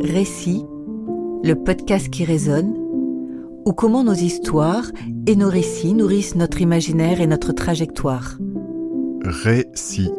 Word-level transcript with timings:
Récit, 0.00 0.64
le 1.42 1.54
podcast 1.54 2.10
qui 2.10 2.24
résonne, 2.24 2.74
ou 3.64 3.72
comment 3.72 4.04
nos 4.04 4.14
histoires 4.14 4.90
et 5.26 5.36
nos 5.36 5.48
récits 5.48 5.94
nourrissent 5.94 6.36
notre 6.36 6.60
imaginaire 6.60 7.20
et 7.20 7.26
notre 7.26 7.52
trajectoire. 7.52 8.38
Récit, 9.24 10.10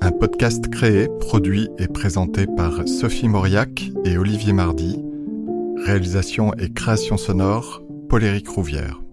un 0.00 0.10
podcast 0.10 0.68
créé, 0.68 1.08
produit 1.20 1.68
et 1.78 1.86
présenté 1.86 2.46
par 2.46 2.88
Sophie 2.88 3.28
Mauriac 3.28 3.90
et 4.04 4.18
Olivier 4.18 4.52
Mardy. 4.52 4.98
Réalisation 5.84 6.52
et 6.54 6.70
création 6.72 7.16
sonore, 7.16 7.82
Paul-Éric 8.08 8.48
Rouvière. 8.48 9.05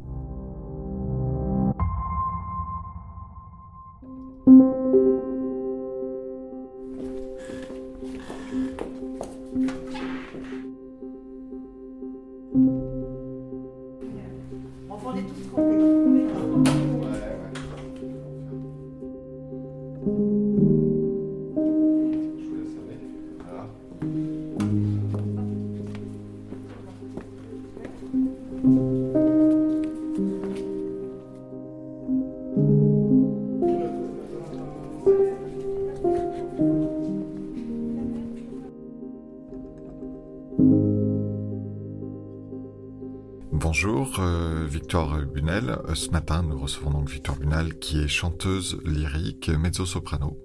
Bonjour, 44.03 44.19
euh, 44.19 44.67
Victoire 44.69 45.17
Bunel. 45.25 45.77
Euh, 45.87 45.95
ce 45.95 46.09
matin, 46.09 46.43
nous 46.43 46.59
recevons 46.59 46.91
donc 46.91 47.09
Victoire 47.09 47.37
Bunel, 47.37 47.79
qui 47.79 48.01
est 48.01 48.09
chanteuse 48.09 48.77
lyrique, 48.83 49.47
mezzo-soprano. 49.47 50.37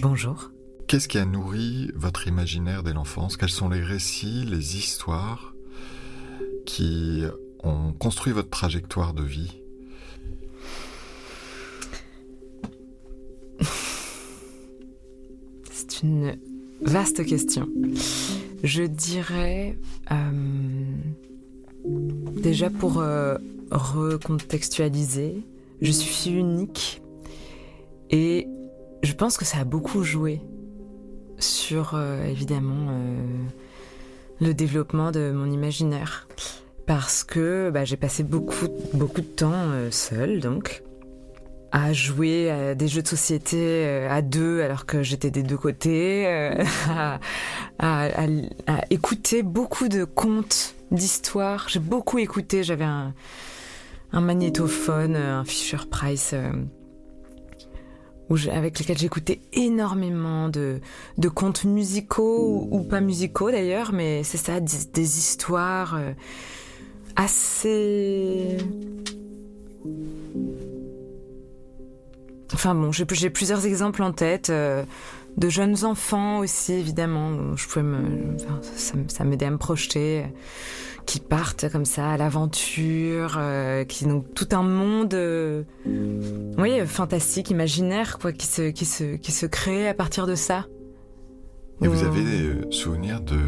Bonjour. 0.00 0.50
Qu'est-ce 0.86 1.06
qui 1.06 1.18
a 1.18 1.26
nourri 1.26 1.90
votre 1.94 2.26
imaginaire 2.26 2.82
dès 2.82 2.94
l'enfance? 2.94 3.36
Quels 3.36 3.50
sont 3.50 3.68
les 3.68 3.82
récits, 3.82 4.46
les 4.46 4.78
histoires 4.78 5.54
qui 6.64 7.22
ont 7.62 7.92
construit 7.92 8.32
votre 8.32 8.48
trajectoire 8.48 9.12
de 9.12 9.24
vie? 9.24 9.60
C'est 15.70 16.02
une 16.02 16.38
vaste 16.80 17.26
question. 17.26 17.68
Je 18.64 18.84
dirais... 18.84 19.78
Euh, 20.10 20.94
déjà 21.84 22.70
pour 22.70 23.00
euh, 23.00 23.36
recontextualiser, 23.70 25.44
je 25.80 25.90
suis 25.90 26.30
unique 26.30 27.02
et 28.10 28.48
je 29.02 29.12
pense 29.12 29.36
que 29.36 29.44
ça 29.44 29.58
a 29.58 29.64
beaucoup 29.64 30.02
joué 30.02 30.40
sur 31.38 31.94
euh, 31.94 32.24
évidemment 32.24 32.88
euh, 32.90 33.16
le 34.40 34.54
développement 34.54 35.10
de 35.10 35.32
mon 35.32 35.50
imaginaire. 35.50 36.28
Parce 36.86 37.22
que 37.22 37.70
bah, 37.70 37.84
j'ai 37.84 37.96
passé 37.96 38.24
beaucoup 38.24 38.66
beaucoup 38.94 39.20
de 39.20 39.26
temps 39.26 39.70
seule 39.92 40.40
donc 40.40 40.82
à 41.72 41.92
jouer 41.92 42.50
à 42.50 42.74
des 42.74 42.88
jeux 42.88 43.02
de 43.02 43.08
société 43.08 43.86
à 44.08 44.22
deux 44.22 44.62
alors 44.62 44.86
que 44.86 45.02
j'étais 45.02 45.30
des 45.30 45.42
deux 45.42 45.56
côtés, 45.56 46.26
à, 46.88 47.18
à, 47.78 48.26
écouter 48.90 49.42
beaucoup 49.42 49.88
de 49.88 50.04
contes 50.04 50.74
d'histoires. 50.90 51.68
J'ai 51.68 51.80
beaucoup 51.80 52.18
écouté. 52.18 52.62
J'avais 52.62 52.84
un, 52.84 53.14
magnétophone, 54.12 55.16
un 55.16 55.44
Fisher 55.44 55.78
Price. 55.90 56.32
Euh, 56.34 56.50
avec 58.52 58.78
lequel 58.78 58.96
j'écoutais 58.96 59.40
énormément 59.52 60.48
de, 60.48 60.80
contes 61.34 61.64
musicaux 61.64 62.68
ou, 62.70 62.84
pas 62.84 63.00
musicaux 63.00 63.50
d'ailleurs, 63.50 63.92
mais 63.92 64.22
c'est 64.22 64.38
ça, 64.38 64.60
des, 64.60 65.18
histoires 65.18 65.96
euh, 65.96 66.12
assez... 67.16 68.56
Enfin 72.52 72.74
bon, 72.74 72.90
j'ai 72.92 73.30
plusieurs 73.30 73.66
exemples 73.66 74.02
en 74.02 74.12
tête. 74.12 74.50
Euh, 74.50 74.84
de 75.36 75.48
jeunes 75.48 75.84
enfants 75.84 76.38
aussi, 76.40 76.72
évidemment. 76.72 77.56
Je 77.56 77.66
pouvais 77.66 77.84
me, 77.84 78.36
ça, 78.76 78.94
ça 79.08 79.24
m'aidait 79.24 79.46
à 79.46 79.50
me 79.50 79.58
projeter, 79.58 80.24
qui 81.06 81.20
partent 81.20 81.68
comme 81.70 81.84
ça 81.84 82.10
à 82.10 82.16
l'aventure, 82.16 83.36
euh, 83.38 83.84
qui 83.84 84.06
ont 84.06 84.20
tout 84.20 84.48
un 84.52 84.62
monde, 84.62 85.14
euh, 85.14 85.62
oui, 86.58 86.86
fantastique, 86.86 87.50
imaginaire, 87.50 88.18
quoi, 88.18 88.32
qui 88.32 88.46
se, 88.46 88.70
qui 88.70 88.84
se, 88.84 89.16
qui 89.16 89.32
se 89.32 89.46
crée 89.46 89.88
à 89.88 89.94
partir 89.94 90.26
de 90.26 90.34
ça. 90.34 90.66
Et 91.82 91.88
vous 91.88 92.04
avez 92.04 92.22
des 92.22 92.42
euh, 92.42 92.70
souvenirs 92.70 93.20
de 93.20 93.38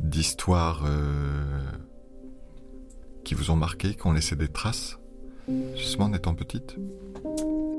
d'histoires 0.00 0.84
qui 3.24 3.34
vous 3.34 3.50
ont 3.50 3.56
marqué, 3.56 3.94
qui 3.94 4.06
ont 4.06 4.12
laissé 4.12 4.36
des 4.36 4.48
traces, 4.48 4.98
justement 5.76 6.06
en 6.06 6.12
étant 6.12 6.34
petite? 6.34 6.76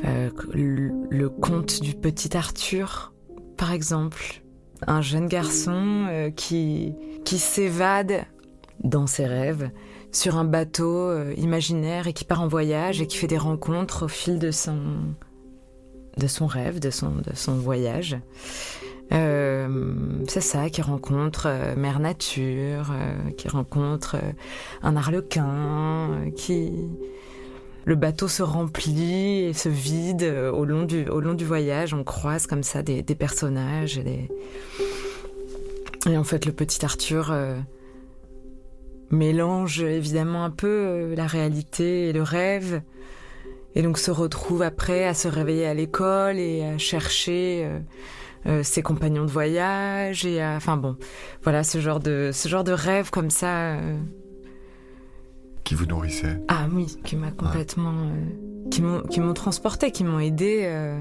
Euh, 0.07 0.29
le, 0.53 1.29
conte 1.29 1.81
du 1.81 1.95
petit 1.95 2.35
Arthur, 2.35 3.13
par 3.57 3.71
exemple. 3.71 4.41
Un 4.87 5.01
jeune 5.01 5.27
garçon 5.27 6.05
euh, 6.09 6.29
qui, 6.29 6.93
qui 7.23 7.37
s'évade 7.37 8.25
dans 8.83 9.07
ses 9.07 9.25
rêves 9.25 9.71
sur 10.11 10.37
un 10.37 10.43
bateau 10.43 11.09
euh, 11.09 11.33
imaginaire 11.37 12.07
et 12.07 12.13
qui 12.13 12.25
part 12.25 12.41
en 12.41 12.47
voyage 12.47 13.01
et 13.01 13.07
qui 13.07 13.17
fait 13.17 13.27
des 13.27 13.37
rencontres 13.37 14.05
au 14.05 14.07
fil 14.07 14.37
de 14.37 14.51
son, 14.51 14.77
de 16.17 16.27
son 16.27 16.45
rêve, 16.45 16.79
de 16.79 16.89
son, 16.89 17.11
de 17.15 17.33
son 17.33 17.55
voyage. 17.55 18.17
c'est 19.09 20.41
ça, 20.41 20.69
qui 20.69 20.81
rencontre 20.81 21.47
Mère 21.77 21.99
Nature, 21.99 22.93
qui 23.37 23.47
rencontre 23.47 24.17
un 24.83 24.95
arlequin, 24.97 26.31
qui, 26.35 26.71
le 27.85 27.95
bateau 27.95 28.27
se 28.27 28.41
remplit 28.41 29.43
et 29.43 29.53
se 29.53 29.69
vide 29.69 30.23
euh, 30.23 30.51
au 30.51 30.65
long 30.65 30.83
du, 30.83 31.45
voyage. 31.45 31.93
On 31.93 32.03
croise 32.03 32.47
comme 32.47 32.63
ça 32.63 32.81
des, 32.81 33.03
personnages. 33.03 33.99
Et, 33.99 34.29
et, 36.09 36.17
en 36.17 36.23
fait, 36.23 36.45
le 36.47 36.51
petit 36.51 36.83
Arthur 36.83 37.31
euh, 37.31 37.55
mélange 39.11 39.81
évidemment 39.81 40.43
un 40.43 40.49
peu 40.49 40.67
euh, 40.67 41.15
la 41.15 41.27
réalité 41.27 42.09
et 42.09 42.13
le 42.13 42.23
rêve. 42.23 42.81
Et 43.75 43.81
donc 43.81 43.97
se 43.97 44.09
retrouve 44.09 44.61
après 44.61 45.05
à 45.05 45.13
se 45.13 45.27
réveiller 45.27 45.67
à 45.67 45.73
l'école 45.73 46.39
et 46.39 46.63
à 46.63 46.77
chercher 46.77 47.69
ses 48.63 48.81
compagnons 48.81 49.25
de 49.25 49.29
voyage 49.29 50.25
et 50.25 50.41
à, 50.41 50.55
enfin 50.55 50.77
bon, 50.77 50.95
voilà 51.43 51.65
ce 51.65 51.81
genre 51.81 51.99
de 51.99 52.29
ce 52.31 52.47
genre 52.47 52.63
de 52.63 52.71
rêve 52.71 53.09
comme 53.09 53.29
ça 53.29 53.77
qui 55.65 55.73
vous 55.75 55.85
nourrissait 55.85 56.39
Ah 56.47 56.67
oui, 56.71 56.85
qui 57.03 57.17
m'a 57.17 57.31
complètement. 57.31 57.91
Euh, 57.91 59.01
qui 59.09 59.19
m'ont 59.19 59.33
transporté, 59.33 59.91
qui 59.91 60.03
m'ont 60.03 60.19
aidé 60.19 60.61
euh, 60.63 60.99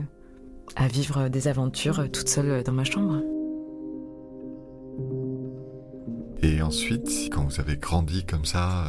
à 0.74 0.88
vivre 0.88 1.28
des 1.28 1.48
aventures 1.48 2.00
euh, 2.00 2.08
toute 2.08 2.28
seule 2.28 2.62
dans 2.64 2.72
ma 2.72 2.84
chambre. 2.84 3.22
Et 6.44 6.60
ensuite, 6.60 7.30
quand 7.32 7.42
vous 7.44 7.58
avez 7.58 7.78
grandi 7.78 8.26
comme 8.26 8.44
ça, 8.44 8.84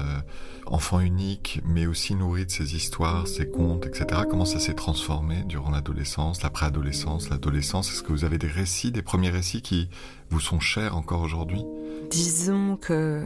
enfant 0.66 1.00
unique, 1.00 1.62
mais 1.64 1.88
aussi 1.88 2.14
nourri 2.14 2.46
de 2.46 2.52
ces 2.52 2.76
histoires, 2.76 3.30
ces 3.30 3.50
contes, 3.50 3.86
etc., 3.86 4.24
comment 4.30 4.44
ça 4.44 4.60
s'est 4.60 4.74
transformé 4.74 5.42
durant 5.46 5.72
l'adolescence, 5.72 6.44
la 6.44 6.50
préadolescence, 6.50 7.30
l'adolescence? 7.30 7.90
Est-ce 7.90 8.04
que 8.04 8.12
vous 8.12 8.26
avez 8.26 8.38
des 8.38 8.50
récits, 8.50 8.92
des 8.92 9.02
premiers 9.02 9.30
récits 9.30 9.62
qui 9.62 9.88
vous 10.30 10.42
sont 10.42 10.60
chers 10.60 10.98
encore 10.98 11.22
aujourd'hui? 11.22 11.64
Disons 12.12 12.76
que 12.76 13.24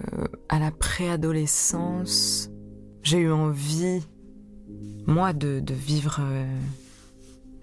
à 0.48 0.60
la 0.60 0.70
préadolescence, 0.70 2.52
j'ai 3.02 3.18
eu 3.18 3.32
envie, 3.32 4.04
moi, 5.08 5.34
de, 5.34 5.64
vivre 5.70 6.20
euh, 6.22 6.46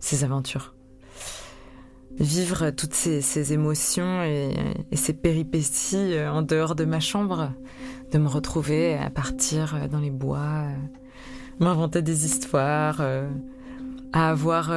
ces 0.01 0.25
aventures. 0.25 0.76
Vivre 2.19 2.71
toutes 2.71 2.95
ces, 2.95 3.53
émotions 3.53 4.23
et, 4.23 4.55
ces 4.95 5.13
péripéties 5.13 6.15
euh, 6.15 6.31
en 6.31 6.43
dehors 6.43 6.75
de 6.75 6.85
ma 6.85 7.01
chambre. 7.01 7.53
De 8.13 8.19
me 8.19 8.29
retrouver 8.29 8.95
à 8.95 9.11
partir 9.11 9.75
euh, 9.75 9.89
dans 9.89 9.99
les 9.99 10.11
bois, 10.11 10.65
m'inventer 11.61 12.03
des 12.03 12.25
histoires, 12.25 13.01
à 14.13 14.31
avoir 14.31 14.73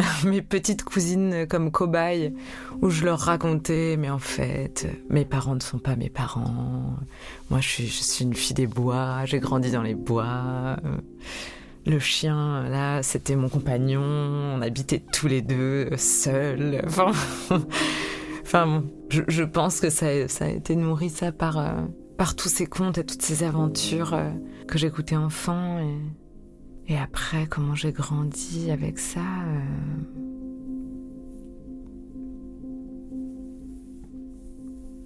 mes 0.24 0.42
petites 0.42 0.82
cousines 0.82 1.46
comme 1.48 1.70
cobayes 1.70 2.34
où 2.82 2.90
je 2.90 3.04
leur 3.04 3.18
racontais, 3.18 3.96
mais 3.98 4.10
en 4.10 4.18
fait, 4.18 4.88
mes 5.10 5.24
parents 5.24 5.54
ne 5.54 5.60
sont 5.60 5.78
pas 5.78 5.96
mes 5.96 6.10
parents. 6.10 6.96
Moi, 7.50 7.60
je 7.60 7.82
suis 7.82 8.24
une 8.24 8.34
fille 8.34 8.54
des 8.54 8.66
bois, 8.66 9.24
j'ai 9.26 9.38
grandi 9.38 9.70
dans 9.70 9.82
les 9.82 9.94
bois. 9.94 10.76
Le 11.90 11.98
chien, 11.98 12.68
là, 12.68 13.02
c'était 13.02 13.34
mon 13.34 13.48
compagnon. 13.48 14.00
On 14.00 14.62
habitait 14.62 15.02
tous 15.12 15.26
les 15.26 15.42
deux 15.42 15.90
seuls. 15.96 16.82
Enfin, 16.86 17.10
Enfin, 18.52 18.84
je, 19.10 19.42
pense 19.44 19.80
que 19.80 19.90
ça, 19.90 20.06
a 20.06 20.48
été 20.48 20.74
nourri 20.76 21.08
ça 21.08 21.30
par, 21.30 21.58
euh, 21.58 21.82
par 22.16 22.36
tous 22.36 22.48
ces 22.48 22.66
contes 22.66 22.98
et 22.98 23.04
toutes 23.04 23.22
ces 23.22 23.44
aventures 23.44 24.14
euh, 24.14 24.30
que 24.66 24.76
j'écoutais 24.78 25.16
enfant. 25.16 25.78
Et, 26.88 26.96
après, 26.96 27.46
comment 27.48 27.74
j'ai 27.74 27.92
grandi 27.92 28.70
avec 28.70 28.98
ça. 29.00 29.20
Euh. 29.20 29.60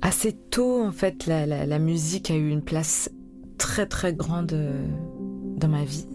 Assez 0.02 0.32
tôt, 0.32 0.82
en 0.82 0.92
fait, 0.92 1.26
la, 1.26 1.78
musique 1.78 2.30
a 2.30 2.36
eu 2.36 2.50
une 2.50 2.62
place 2.62 3.10
très 3.58 3.86
très 3.86 4.12
grande 4.14 4.54
dans 5.56 5.68
ma 5.68 5.84
vie. 5.84 6.06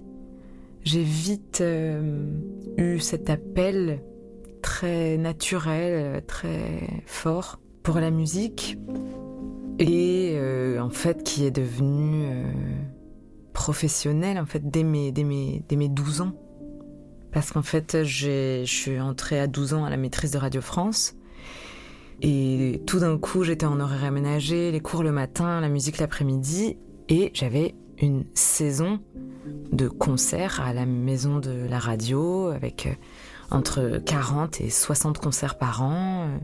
J'ai 0.92 1.04
vite 1.04 1.64
eu 2.78 3.00
cet 3.00 3.30
appel 3.30 4.02
très 4.64 5.18
naturel, 5.18 6.24
très 6.26 6.82
fort 7.06 7.60
pour 7.84 8.00
la 8.00 8.10
musique 8.10 8.76
et 9.78 10.32
euh, 10.34 10.82
en 10.82 10.90
fait 10.90 11.22
qui 11.22 11.46
est 11.46 11.52
devenu 11.52 12.26
euh, 12.26 12.52
professionnel 13.54 14.40
en 14.40 14.48
fait 14.48 14.68
dès 14.68 14.82
mes, 14.82 15.12
dès 15.12 15.24
mes, 15.24 15.64
dès 15.70 15.76
mes 15.76 15.90
12 15.90 16.22
ans. 16.22 16.34
Parce 17.32 17.52
qu'en 17.52 17.62
fait, 17.62 18.04
je 18.04 18.64
suis 18.66 19.00
entrée 19.00 19.40
à 19.40 19.46
12 19.46 19.76
ans 19.76 19.86
à 19.86 19.92
la 19.92 19.98
maîtrise 19.98 20.32
de 20.32 20.40
Radio 20.40 20.60
France. 20.60 21.14
Et 22.24 22.82
tout 22.88 22.98
d'un 22.98 23.20
coup, 23.20 23.44
j'étais 23.44 23.68
en 23.68 23.80
horaire 23.80 24.06
aménagé, 24.06 24.72
les 24.72 24.80
cours 24.80 25.04
le 25.04 25.12
matin, 25.12 25.62
la 25.62 25.70
musique 25.70 26.00
l'après-midi. 26.00 26.80
Et 27.10 27.30
j'avais 27.36 27.76
une 28.02 28.26
saison 28.34 29.00
de 29.72 29.88
concerts 29.88 30.62
à 30.62 30.74
la 30.74 30.86
maison 30.86 31.40
de 31.40 31.68
la 31.70 31.80
radio 31.80 32.48
avec 32.48 32.88
euh, 32.88 32.94
entre 33.52 34.02
40 34.06 34.62
et 34.62 34.70
60 34.70 35.18
concerts 35.18 35.58
par 35.58 35.82
an, 35.82 36.28
euh, 36.28 36.38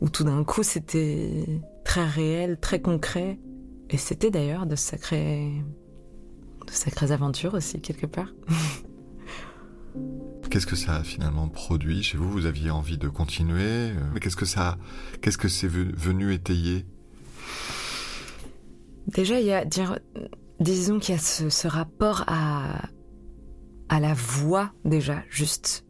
où 0.00 0.08
tout 0.08 0.24
d'un 0.24 0.44
coup 0.44 0.62
c'était 0.62 1.60
très 1.84 2.06
réel, 2.06 2.58
très 2.60 2.80
concret. 2.80 3.38
Et 3.90 3.96
c'était 3.96 4.30
d'ailleurs 4.30 4.66
de 4.66 4.76
sacrées, 4.76 5.52
de 6.66 6.72
sacrées 6.72 7.12
aventures 7.12 7.54
aussi, 7.54 7.80
quelque 7.80 8.06
part. 8.06 8.32
Qu'est-ce 10.50 10.66
que 10.66 10.76
ça 10.76 10.96
a 10.96 11.04
finalement 11.04 11.48
produit 11.48 12.02
chez 12.02 12.16
vous? 12.16 12.30
Vous 12.30 12.46
aviez 12.46 12.70
envie 12.70 12.96
de 12.96 13.08
continuer 13.08 13.62
euh, 13.62 13.94
Mais 14.14 14.20
qu'est-ce 14.20 14.36
que 14.36 14.46
ça, 14.46 14.78
qu'est-ce 15.20 15.36
que 15.36 15.48
c'est 15.48 15.68
venu 15.68 16.32
étayer? 16.32 16.86
Déjà, 19.08 19.40
il 19.40 19.46
y 19.46 19.52
a, 19.52 19.64
disons 20.60 20.98
qu'il 20.98 21.14
y 21.14 21.18
a 21.18 21.20
ce, 21.20 21.48
ce 21.48 21.68
rapport 21.68 22.24
à, 22.26 22.82
à 23.88 24.00
la 24.00 24.14
voix 24.14 24.72
déjà, 24.84 25.22
juste 25.28 25.84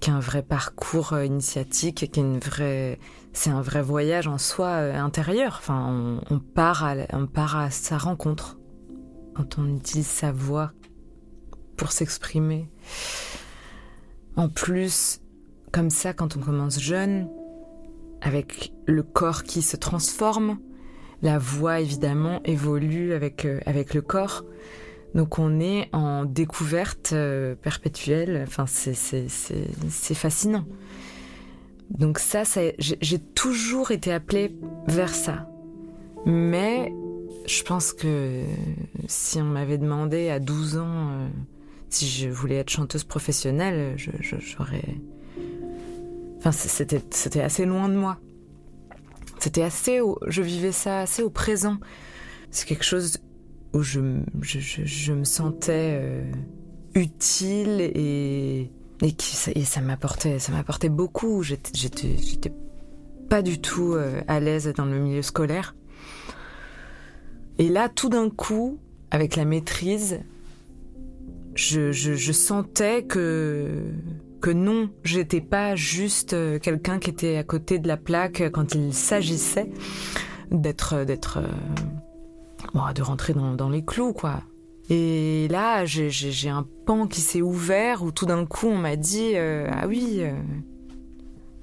qu'un 0.00 0.20
vrai 0.20 0.42
parcours 0.42 1.12
euh, 1.12 1.24
initiatique, 1.24 2.08
une 2.16 2.38
vraie, 2.38 2.98
c'est 3.32 3.50
un 3.50 3.62
vrai 3.62 3.82
voyage 3.82 4.28
en 4.28 4.38
soi 4.38 4.68
euh, 4.68 4.94
intérieur. 4.94 5.56
Enfin, 5.58 6.20
on, 6.30 6.38
part 6.38 6.84
à, 6.84 6.94
on 7.12 7.26
part 7.26 7.56
à 7.56 7.70
sa 7.70 7.98
rencontre 7.98 8.58
quand 9.34 9.58
on 9.58 9.76
utilise 9.76 10.06
sa 10.06 10.32
voix 10.32 10.72
pour 11.76 11.92
s'exprimer. 11.92 12.70
En 14.36 14.48
plus, 14.48 15.20
comme 15.72 15.90
ça, 15.90 16.12
quand 16.12 16.36
on 16.36 16.40
commence 16.40 16.80
jeune, 16.80 17.28
avec 18.20 18.72
le 18.86 19.02
corps 19.02 19.42
qui 19.42 19.62
se 19.62 19.76
transforme, 19.76 20.58
la 21.22 21.38
voix 21.38 21.80
évidemment 21.80 22.40
évolue 22.44 23.12
avec, 23.12 23.44
euh, 23.44 23.60
avec 23.66 23.94
le 23.94 24.02
corps. 24.02 24.44
Donc 25.14 25.38
on 25.38 25.58
est 25.58 25.88
en 25.92 26.24
découverte 26.24 27.10
euh, 27.12 27.54
perpétuelle. 27.54 28.44
Enfin, 28.46 28.66
c'est 28.66 30.14
fascinant. 30.14 30.64
Donc 31.90 32.18
ça, 32.18 32.42
j'ai 32.78 33.18
toujours 33.18 33.90
été 33.90 34.12
appelée 34.12 34.54
vers 34.86 35.14
ça. 35.14 35.48
Mais 36.26 36.92
je 37.46 37.62
pense 37.62 37.92
que 37.92 38.42
si 39.06 39.40
on 39.40 39.44
m'avait 39.44 39.78
demandé 39.78 40.28
à 40.28 40.38
12 40.38 40.76
ans 40.76 40.86
euh, 40.86 41.28
si 41.88 42.06
je 42.06 42.28
voulais 42.28 42.56
être 42.56 42.70
chanteuse 42.70 43.04
professionnelle, 43.04 43.96
j'aurais... 43.96 44.84
Enfin, 46.36 46.52
c'était 46.52 47.40
assez 47.40 47.64
loin 47.64 47.88
de 47.88 47.94
moi. 47.94 48.18
C'était 49.38 49.62
assez... 49.62 50.00
je 50.26 50.42
vivais 50.42 50.72
ça 50.72 51.00
assez 51.00 51.22
au 51.22 51.30
présent. 51.30 51.78
C'est 52.50 52.66
quelque 52.66 52.84
chose 52.84 53.18
où 53.72 53.82
je, 53.82 54.00
je, 54.42 55.12
me 55.12 55.24
sentais 55.24 56.00
euh, 56.00 56.32
utile 56.94 57.80
et, 57.80 58.70
et, 59.02 59.12
qui, 59.12 59.50
et 59.54 59.64
ça 59.64 59.80
m'apportait 59.80 60.38
ça 60.38 60.52
m'apportait 60.52 60.88
beaucoup. 60.88 61.42
J'étais 61.42 62.52
pas 63.28 63.42
du 63.42 63.60
tout 63.60 63.92
euh, 63.92 64.22
à 64.26 64.40
l'aise 64.40 64.72
dans 64.74 64.86
le 64.86 64.98
milieu 64.98 65.22
scolaire. 65.22 65.74
Et 67.58 67.68
là, 67.68 67.88
tout 67.88 68.08
d'un 68.08 68.30
coup, 68.30 68.78
avec 69.10 69.36
la 69.36 69.44
maîtrise, 69.44 70.20
je, 71.54 71.90
je 71.92 72.32
sentais 72.32 73.02
que 73.02 73.82
que 74.40 74.50
non, 74.50 74.90
j'étais 75.04 75.40
pas 75.40 75.74
juste 75.76 76.32
euh, 76.32 76.58
quelqu'un 76.58 76.98
qui 76.98 77.10
était 77.10 77.36
à 77.36 77.44
côté 77.44 77.78
de 77.78 77.88
la 77.88 77.96
plaque 77.96 78.50
quand 78.52 78.74
il 78.74 78.92
s'agissait 78.94 79.70
d'être 80.50 81.04
d'être 81.04 81.40
de 82.94 83.02
rentrer 83.02 83.34
dans, 83.34 83.68
les 83.68 83.84
clous, 83.84 84.12
quoi. 84.12 84.42
Et 84.90 85.48
là, 85.48 85.84
j'ai 85.84 86.48
un 86.48 86.66
pan 86.86 87.06
qui 87.06 87.20
s'est 87.20 87.42
ouvert 87.42 88.02
où 88.02 88.10
tout 88.10 88.24
d'un 88.26 88.46
coup 88.46 88.68
on 88.68 88.78
m'a 88.78 88.96
dit 88.96 89.32
euh, 89.34 89.68
ah 89.70 89.86
oui, 89.86 90.18
euh, 90.20 90.32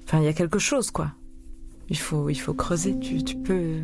enfin 0.04 0.20
il 0.20 0.24
y 0.24 0.28
a 0.28 0.32
quelque 0.32 0.58
chose, 0.58 0.90
quoi. 0.90 1.12
Il 1.88 1.98
faut, 1.98 2.28
il 2.28 2.36
faut 2.36 2.54
creuser. 2.54 2.98
Tu, 3.00 3.22
tu 3.24 3.36
peux, 3.36 3.80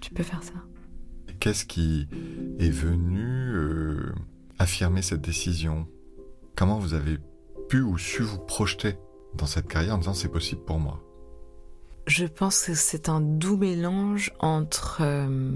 tu 0.00 0.10
peux 0.10 0.22
faire 0.22 0.42
ça. 0.42 0.52
Qu'est-ce 1.40 1.64
qui 1.64 2.08
est 2.58 2.70
venu 2.70 3.24
euh, 3.54 4.12
affirmer 4.58 5.02
cette 5.02 5.20
décision? 5.20 5.86
Comment 6.58 6.80
vous 6.80 6.94
avez 6.94 7.18
pu 7.68 7.82
ou 7.82 7.98
su 7.98 8.22
vous 8.22 8.40
projeter 8.40 8.96
dans 9.36 9.46
cette 9.46 9.68
carrière 9.68 9.94
en 9.94 9.98
disant 9.98 10.12
c'est 10.12 10.28
possible 10.28 10.62
pour 10.62 10.80
moi? 10.80 11.00
Je 12.08 12.26
pense 12.26 12.64
que 12.64 12.74
c'est 12.74 13.08
un 13.08 13.20
doux 13.20 13.56
mélange 13.56 14.32
entre 14.40 14.98
euh, 15.02 15.52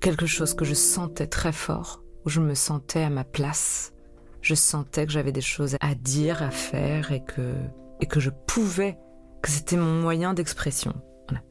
quelque 0.00 0.24
chose 0.24 0.54
que 0.54 0.64
je 0.64 0.72
sentais 0.72 1.26
très 1.26 1.52
fort, 1.52 2.02
où 2.24 2.30
je 2.30 2.40
me 2.40 2.54
sentais 2.54 3.02
à 3.02 3.10
ma 3.10 3.24
place. 3.24 3.92
Je 4.40 4.54
sentais 4.54 5.04
que 5.04 5.12
j'avais 5.12 5.32
des 5.32 5.42
choses 5.42 5.76
à 5.82 5.94
dire, 5.94 6.42
à 6.42 6.50
faire 6.50 7.12
et 7.12 7.22
que, 7.22 7.52
et 8.00 8.06
que 8.06 8.20
je 8.20 8.30
pouvais, 8.30 8.96
que 9.42 9.50
c'était 9.50 9.76
mon 9.76 10.00
moyen 10.00 10.32
d'expression. 10.32 10.94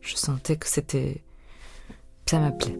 Je 0.02 0.16
sentais 0.16 0.58
que 0.58 0.68
c'était. 0.68 1.24
Ça 2.26 2.40
m'appelait 2.40 2.80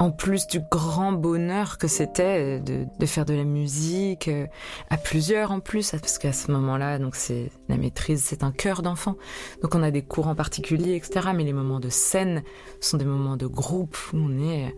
en 0.00 0.10
plus 0.10 0.48
du 0.48 0.60
grand 0.60 1.12
bonheur 1.12 1.78
que 1.78 1.86
c'était 1.86 2.58
de, 2.58 3.06
faire 3.06 3.24
de 3.24 3.34
la 3.34 3.44
musique 3.44 4.26
euh, 4.26 4.46
à 4.88 4.96
plusieurs 4.96 5.52
en 5.52 5.60
plus 5.60 5.92
parce 5.92 6.18
qu'à 6.18 6.32
ce 6.32 6.50
moment-là 6.50 6.98
donc 6.98 7.14
c'est 7.14 7.52
la 7.68 7.76
maîtrise 7.76 8.22
c'est 8.24 8.42
un 8.42 8.50
cœur 8.50 8.82
d'enfant 8.82 9.16
donc 9.62 9.74
on 9.74 9.82
a 9.82 9.92
des 9.92 10.02
cours 10.02 10.26
en 10.26 10.34
particulier 10.34 10.96
etc 10.96 11.28
mais 11.34 11.44
les 11.44 11.52
moments 11.52 11.80
de 11.80 11.90
scène 11.90 12.42
sont 12.80 12.96
des 12.96 13.04
moments 13.04 13.36
de 13.36 13.46
groupe 13.46 13.96
où 14.12 14.16
on 14.16 14.38
est 14.38 14.74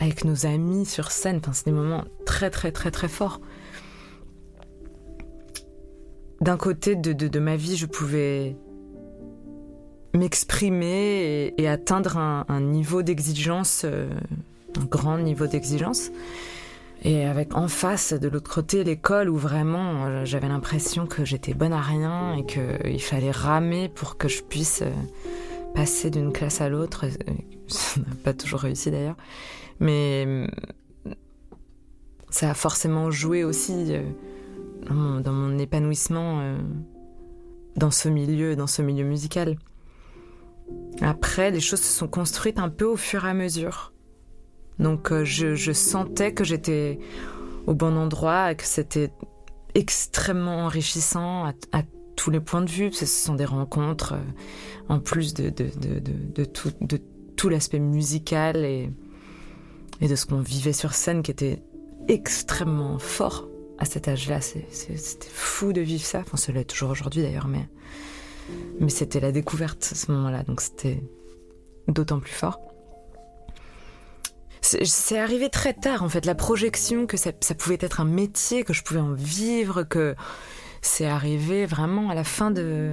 avec 0.00 0.24
nos 0.24 0.46
amis 0.46 0.86
sur 0.86 1.10
scène. 1.10 1.38
Enfin 1.38 1.52
c'est 1.52 1.66
des 1.66 1.72
moments 1.72 2.04
très 2.24 2.50
très 2.50 2.72
très 2.72 2.90
très 2.90 3.08
forts. 3.08 3.40
D'un 6.40 6.56
côté 6.56 6.94
de, 6.94 7.12
de, 7.12 7.38
ma 7.40 7.56
vie 7.56 7.76
je 7.76 7.86
pouvais 7.86 8.56
m'exprimer 10.18 11.54
et, 11.56 11.68
atteindre 11.68 12.16
un, 12.16 12.60
niveau 12.60 13.02
d'exigence, 13.02 13.82
euh, 13.84 14.08
un 14.78 14.84
grand 14.84 15.18
niveau 15.18 15.46
d'exigence. 15.46 16.10
Et 17.02 17.24
avec 17.24 17.54
en 17.56 17.68
face, 17.68 18.12
de 18.12 18.28
l'autre 18.28 18.52
côté, 18.52 18.82
l'école 18.82 19.28
où 19.28 19.36
vraiment 19.36 20.06
euh, 20.06 20.24
j'avais 20.24 20.48
l'impression 20.48 21.06
que 21.06 21.24
j'étais 21.24 21.54
bonne 21.54 21.72
à 21.72 21.80
rien 21.80 22.34
et 22.34 22.44
qu'il 22.44 23.00
fallait 23.00 23.30
ramer 23.30 23.88
pour 23.88 24.16
que 24.16 24.26
je 24.26 24.42
puisse 24.42 24.82
euh, 24.82 24.90
passer 25.74 26.10
d'une 26.10 26.32
classe 26.32 26.60
à 26.60 26.68
l'autre. 26.68 27.06
Ça 27.68 28.00
n'a 28.00 28.14
pas 28.24 28.32
toujours 28.32 28.60
réussi 28.60 28.90
d'ailleurs. 28.90 29.16
Mais 29.78 30.48
ça 32.30 32.50
a 32.50 32.54
forcément 32.54 33.12
joué 33.12 33.44
aussi 33.44 33.92
dans 34.90 35.32
mon 35.32 35.56
épanouissement 35.58 36.56
dans 37.78 37.90
ce 37.92 38.08
milieu, 38.08 38.56
dans 38.56 38.66
ce 38.66 38.82
milieu 38.82 39.04
musical. 39.04 39.56
Après, 41.00 41.50
les 41.50 41.60
choses 41.60 41.80
se 41.80 41.98
sont 41.98 42.08
construites 42.08 42.58
un 42.58 42.68
peu 42.68 42.84
au 42.84 42.96
fur 42.96 43.24
et 43.24 43.30
à 43.30 43.34
mesure. 43.34 43.92
Donc 44.78 45.12
euh, 45.12 45.24
je, 45.24 45.72
sentais 45.72 46.32
que 46.32 46.44
j'étais 46.44 46.98
au 47.66 47.74
bon 47.74 47.96
endroit, 47.96 48.54
que 48.54 48.64
c'était 48.64 49.10
extrêmement 49.74 50.64
enrichissant 50.64 51.46
à, 51.46 51.82
tous 52.16 52.30
les 52.30 52.40
points 52.40 52.62
de 52.62 52.70
vue. 52.70 52.92
Ce 52.92 53.06
sont 53.06 53.34
des 53.34 53.44
rencontres, 53.44 54.14
euh, 54.14 54.88
en 54.88 54.98
plus 54.98 55.34
de, 55.34 55.50
de, 55.50 56.44
tout, 57.36 57.48
l'aspect 57.48 57.78
musical 57.78 58.64
et, 58.64 58.90
de 60.00 60.14
ce 60.16 60.26
qu'on 60.26 60.40
vivait 60.40 60.72
sur 60.72 60.94
scène 60.94 61.22
qui 61.22 61.30
était 61.30 61.62
extrêmement 62.08 62.98
fort. 62.98 63.48
à 63.78 63.84
cet 63.84 64.08
âge-là. 64.08 64.40
C'était 64.40 65.28
fou 65.32 65.72
de 65.72 65.80
vivre 65.80 66.04
ça. 66.04 66.20
Enfin, 66.20 66.36
ça 66.36 66.50
l'est 66.50 66.64
toujours 66.64 66.90
aujourd'hui 66.90 67.22
d'ailleurs, 67.22 67.46
mais, 67.46 67.68
mais 68.80 68.90
c'était 68.90 69.20
la 69.20 69.32
découverte 69.32 69.88
à 69.92 69.94
ce 69.94 70.10
moment-là, 70.12 70.42
donc 70.42 70.60
c'était 70.60 71.02
d'autant 71.88 72.20
plus 72.20 72.32
fort. 72.32 72.60
C'est 74.60 75.18
arrivé 75.18 75.48
très 75.48 75.72
tard 75.72 76.02
en 76.02 76.08
fait, 76.08 76.26
la 76.26 76.34
projection 76.34 77.06
que 77.06 77.16
ça, 77.16 77.32
pouvait 77.32 77.78
être 77.80 78.00
un 78.00 78.04
métier, 78.04 78.64
que 78.64 78.72
je 78.72 78.82
pouvais 78.82 79.00
en 79.00 79.12
vivre, 79.14 79.82
que 79.82 80.14
c'est 80.82 81.06
arrivé 81.06 81.64
vraiment 81.64 82.10
à 82.10 82.14
la 82.14 82.24
fin 82.24 82.50
de 82.50 82.92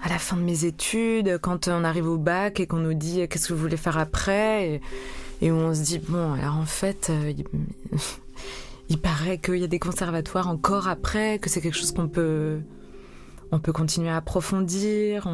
à 0.00 0.08
la 0.08 0.18
fin 0.18 0.36
de 0.36 0.42
mes 0.42 0.64
études, 0.64 1.38
quand 1.40 1.68
on 1.68 1.82
arrive 1.82 2.08
au 2.08 2.18
bac 2.18 2.60
et 2.60 2.66
qu'on 2.66 2.78
nous 2.78 2.94
dit 2.94 3.26
qu'est-ce 3.28 3.48
que 3.48 3.54
vous 3.54 3.60
voulez 3.60 3.76
faire 3.76 3.96
après, 3.96 4.80
et, 5.40 5.50
où 5.50 5.54
on 5.54 5.74
se 5.74 5.82
dit 5.82 5.98
bon 5.98 6.34
alors 6.34 6.56
en 6.56 6.66
fait 6.66 7.10
euh, 7.10 7.32
il, 8.88 8.98
paraît 8.98 9.38
qu'il 9.38 9.56
y 9.56 9.64
a 9.64 9.68
des 9.68 9.78
conservatoires 9.78 10.48
encore 10.48 10.88
après, 10.88 11.38
que 11.38 11.50
c'est 11.50 11.60
quelque 11.60 11.76
chose 11.76 11.92
qu'on 11.92 12.08
peut 12.08 12.60
on 13.52 13.58
peut 13.58 13.72
continuer 13.72 14.10
à 14.10 14.16
approfondir. 14.16 15.28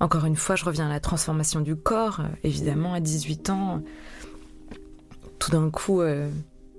encore 0.00 0.24
une 0.24 0.36
fois, 0.36 0.56
je 0.56 0.64
reviens 0.64 0.86
à 0.86 0.92
la 0.92 1.00
transformation 1.00 1.60
du 1.60 1.76
corps. 1.76 2.22
Évidemment, 2.42 2.94
à 2.94 3.00
18 3.00 3.50
ans, 3.50 3.82
tout 5.38 5.50
d'un 5.50 5.70
coup, 5.70 6.00
euh, 6.00 6.30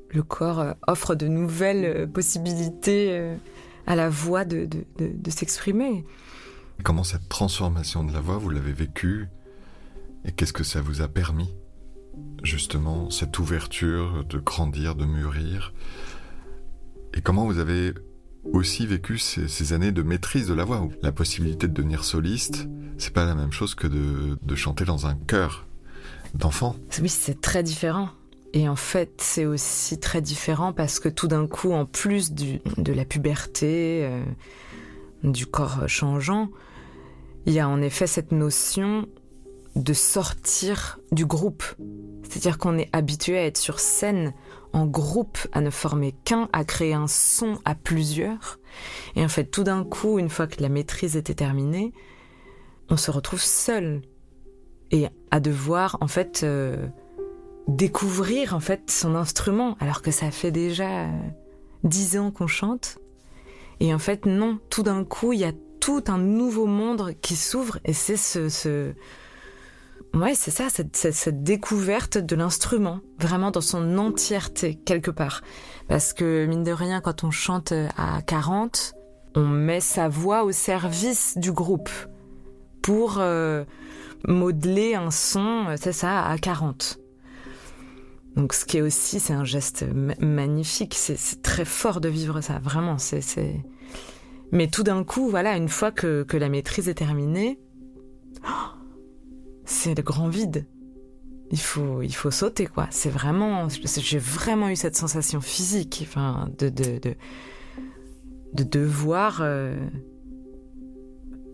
le 0.09 0.23
corps 0.23 0.59
euh, 0.59 0.73
offre 0.87 1.15
de 1.15 1.27
nouvelles 1.27 1.85
euh, 1.85 2.07
possibilités 2.07 3.35
à 3.85 3.95
la 3.95 4.09
voix 4.09 4.45
de, 4.45 4.67
s'exprimer. 5.29 6.05
Comment 6.83 7.03
cette 7.03 7.29
transformation 7.29 8.03
de 8.03 8.13
la 8.13 8.19
voix, 8.19 8.37
vous 8.37 8.49
l'avez 8.49 8.73
vécue 8.73 9.27
et 10.25 10.31
qu'est-ce 10.31 10.53
que 10.53 10.63
ça 10.63 10.81
vous 10.81 11.01
a 11.01 11.07
permis 11.07 11.53
Justement, 12.43 13.09
cette 13.09 13.39
ouverture 13.39 14.25
de 14.25 14.39
grandir, 14.39 14.95
de 14.95 15.05
mûrir? 15.05 15.73
Et 17.13 17.21
comment 17.21 17.45
vous 17.45 17.59
avez 17.59 17.93
aussi 18.53 18.87
vécu 18.87 19.17
ces, 19.17 19.73
années 19.73 19.91
de 19.91 20.01
maîtrise 20.01 20.47
de 20.47 20.53
la 20.53 20.63
voix 20.63 20.87
La 21.01 21.11
possibilité 21.11 21.67
de 21.67 21.73
devenir 21.73 22.03
soliste, 22.03 22.67
c'est 22.97 23.13
pas 23.13 23.25
la 23.25 23.35
même 23.35 23.51
chose 23.51 23.75
que 23.75 23.87
de, 23.87 24.37
de 24.41 24.55
chanter 24.55 24.85
dans 24.85 25.07
un 25.07 25.15
chœur 25.15 25.67
d'enfant. 26.33 26.75
Oui, 27.01 27.09
c'est 27.09 27.41
très 27.41 27.63
différent. 27.63 28.09
Et 28.53 28.67
en 28.69 28.75
fait, 28.75 29.11
c'est 29.17 29.45
aussi 29.45 29.99
très 29.99 30.21
différent 30.21 30.73
parce 30.73 30.99
que 30.99 31.09
tout 31.09 31.27
d'un 31.27 31.47
coup, 31.47 31.73
en 31.73 31.85
plus 31.85 32.31
de 32.33 32.93
la 32.93 33.05
puberté, 33.05 34.05
euh, 34.05 34.23
du 35.23 35.45
corps 35.45 35.87
changeant, 35.87 36.49
il 37.45 37.53
y 37.53 37.59
a 37.59 37.67
en 37.67 37.81
effet 37.81 38.07
cette 38.07 38.31
notion 38.31 39.07
de 39.77 39.93
sortir 39.93 40.99
du 41.11 41.25
groupe. 41.25 41.63
C'est-à-dire 42.23 42.57
qu'on 42.57 42.77
est 42.77 42.89
habitué 42.93 43.37
à 43.37 43.45
être 43.45 43.57
sur 43.57 43.79
scène 43.79 44.33
en 44.73 44.85
groupe, 44.85 45.37
à 45.53 45.61
ne 45.61 45.69
former 45.69 46.13
qu'un, 46.25 46.49
à 46.51 46.65
créer 46.65 46.93
un 46.93 47.07
son 47.07 47.59
à 47.63 47.73
plusieurs. 47.75 48.59
Et 49.15 49.23
en 49.23 49.29
fait, 49.29 49.45
tout 49.45 49.63
d'un 49.63 49.83
coup, 49.83 50.19
une 50.19 50.29
fois 50.29 50.47
que 50.47 50.61
la 50.61 50.69
maîtrise 50.69 51.15
était 51.15 51.35
terminée, 51.35 51.93
on 52.89 52.97
se 52.97 53.11
retrouve 53.11 53.41
seul 53.41 54.01
et 54.91 55.07
à 55.31 55.39
devoir 55.39 55.97
en 56.01 56.07
fait 56.07 56.41
euh, 56.43 56.87
découvrir 57.67 58.55
en 58.55 58.61
fait 58.61 58.89
son 58.89 59.15
instrument 59.15 59.75
alors 59.81 60.01
que 60.01 60.11
ça 60.11 60.31
fait 60.31 60.51
déjà 60.51 61.05
euh, 61.05 61.11
dix 61.83 62.17
ans 62.17 62.31
qu'on 62.31 62.47
chante. 62.47 62.97
Et 63.79 63.93
en 63.93 63.99
fait 63.99 64.25
non, 64.25 64.59
tout 64.69 64.83
d'un 64.83 65.03
coup 65.03 65.33
il 65.33 65.39
y 65.39 65.45
a 65.45 65.51
tout 65.79 66.03
un 66.07 66.17
nouveau 66.17 66.65
monde 66.65 67.13
qui 67.21 67.35
s'ouvre 67.35 67.79
et 67.85 67.93
c'est 67.93 68.17
ce, 68.17 68.49
ce... 68.49 68.93
Ouais, 70.13 70.33
c'est 70.35 70.51
ça, 70.51 70.67
cette, 70.69 71.43
découverte 71.43 72.17
de 72.17 72.35
l'instrument, 72.35 73.01
vraiment 73.19 73.51
dans 73.51 73.61
son 73.61 73.97
entièreté, 73.97 74.75
quelque 74.75 75.11
part. 75.11 75.41
Parce 75.87 76.13
que, 76.13 76.45
mine 76.45 76.63
de 76.63 76.71
rien, 76.71 77.01
quand 77.01 77.23
on 77.23 77.31
chante 77.31 77.71
à 77.97 78.21
40, 78.23 78.93
on 79.35 79.45
met 79.45 79.79
sa 79.79 80.09
voix 80.09 80.43
au 80.43 80.51
service 80.51 81.37
du 81.37 81.51
groupe 81.51 81.89
pour 82.81 83.17
euh, 83.19 83.63
modeler 84.27 84.95
un 84.95 85.11
son, 85.11 85.65
c'est 85.75 85.93
ça, 85.93 86.25
à 86.25 86.37
40. 86.37 86.99
Donc, 88.37 88.53
ce 88.53 88.65
qui 88.65 88.77
est 88.77 88.81
aussi, 88.81 89.19
c'est 89.19 89.33
un 89.33 89.43
geste 89.43 89.83
magnifique. 90.19 90.93
C'est 90.93 91.41
très 91.41 91.65
fort 91.65 91.99
de 91.99 92.07
vivre 92.07 92.39
ça, 92.41 92.59
vraiment. 92.59 92.99
C'est, 92.99 93.63
Mais 94.51 94.67
tout 94.67 94.83
d'un 94.83 95.03
coup, 95.03 95.27
voilà, 95.27 95.57
une 95.57 95.69
fois 95.69 95.91
que, 95.91 96.25
la 96.33 96.47
maîtrise 96.47 96.87
est 96.87 96.93
terminée, 96.93 97.59
c'est 99.87 99.95
le 99.95 100.03
grand 100.03 100.27
vide. 100.27 100.65
Il 101.49 101.59
faut, 101.59 102.01
il 102.01 102.13
faut 102.13 102.29
sauter, 102.29 102.65
quoi. 102.67 102.87
C'est 102.91 103.09
vraiment, 103.09 103.69
j'ai 103.69 104.19
vraiment 104.19 104.67
eu 104.67 104.75
cette 104.75 104.97
sensation 104.97 105.39
physique, 105.39 106.03
enfin, 106.05 106.49
de, 106.57 106.67
de, 106.67 106.99
de, 108.53 108.63
devoir 108.63 109.39
euh, 109.41 109.73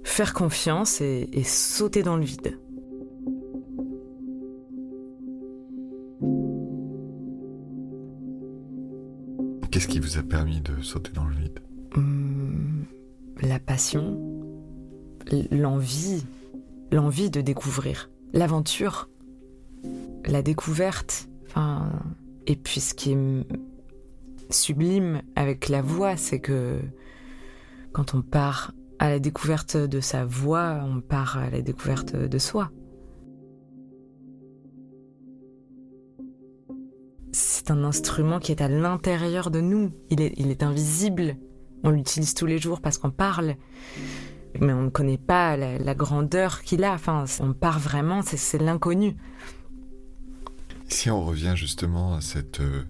faire 0.03 0.33
confiance 0.33 0.99
et 0.99 1.43
sauter 1.43 2.01
dans 2.01 2.17
le 2.17 2.23
vide. 2.23 2.57
Qu'est-ce 9.69 9.87
qui 9.87 9.99
vous 9.99 10.17
a 10.17 10.23
permis 10.23 10.59
de 10.61 10.81
sauter 10.81 11.11
dans 11.11 11.25
le 11.25 11.35
vide? 11.35 11.59
Hum, 11.95 12.85
La 13.43 13.59
passion, 13.59 14.19
l'envie, 15.51 16.25
l'envie 16.91 17.29
de 17.29 17.41
découvrir, 17.41 18.09
l'aventure, 18.33 19.09
la 20.25 20.41
découverte. 20.41 21.29
Et 22.45 22.55
puis 22.55 22.81
ce 22.81 22.93
qui 22.93 23.13
est 23.13 23.47
sublime 24.49 25.21
avec 25.35 25.69
la 25.69 25.81
voix, 25.81 26.17
c'est 26.17 26.39
que 26.39 26.79
quand 27.93 28.15
on 28.15 28.21
part 28.21 28.73
à 28.99 29.09
la 29.09 29.19
découverte 29.19 29.77
de 29.77 30.01
sa 30.01 30.25
voix, 30.25 30.83
on 30.83 30.99
part 30.99 31.37
à 31.37 31.49
la 31.49 31.61
découverte 31.61 32.15
de 32.15 32.37
soi. 32.37 32.71
c'est 37.33 37.71
un 37.71 37.83
instrument 37.83 38.39
qui 38.39 38.51
est 38.51 38.61
à 38.61 38.67
l'intérieur 38.67 39.51
de 39.51 39.59
nous. 39.59 39.91
Il 40.09 40.21
est 40.21 40.63
invisible. 40.63 41.35
On 41.83 41.89
l'utilise 41.89 42.33
tous 42.33 42.45
les 42.45 42.59
jours 42.59 42.79
parce 42.79 42.97
qu'on 42.97 43.09
parle. 43.09 43.55
Mais 44.59 44.73
on 44.73 44.83
ne 44.83 44.89
connaît 44.89 45.17
pas 45.17 45.57
la, 45.57 45.95
grandeur 45.95 46.61
qu'il 46.61 46.83
a. 46.83 46.93
Enfin, 46.93 47.25
on 47.39 47.53
part 47.53 47.79
vraiment, 47.79 48.21
c'est 48.21 48.59
l'inconnu. 48.59 49.15
Si 50.87 51.09
on 51.09 51.23
revient 51.23 51.53
justement 51.55 52.15
à 52.15 52.21
cette 52.21 52.59
euh, 52.59 52.83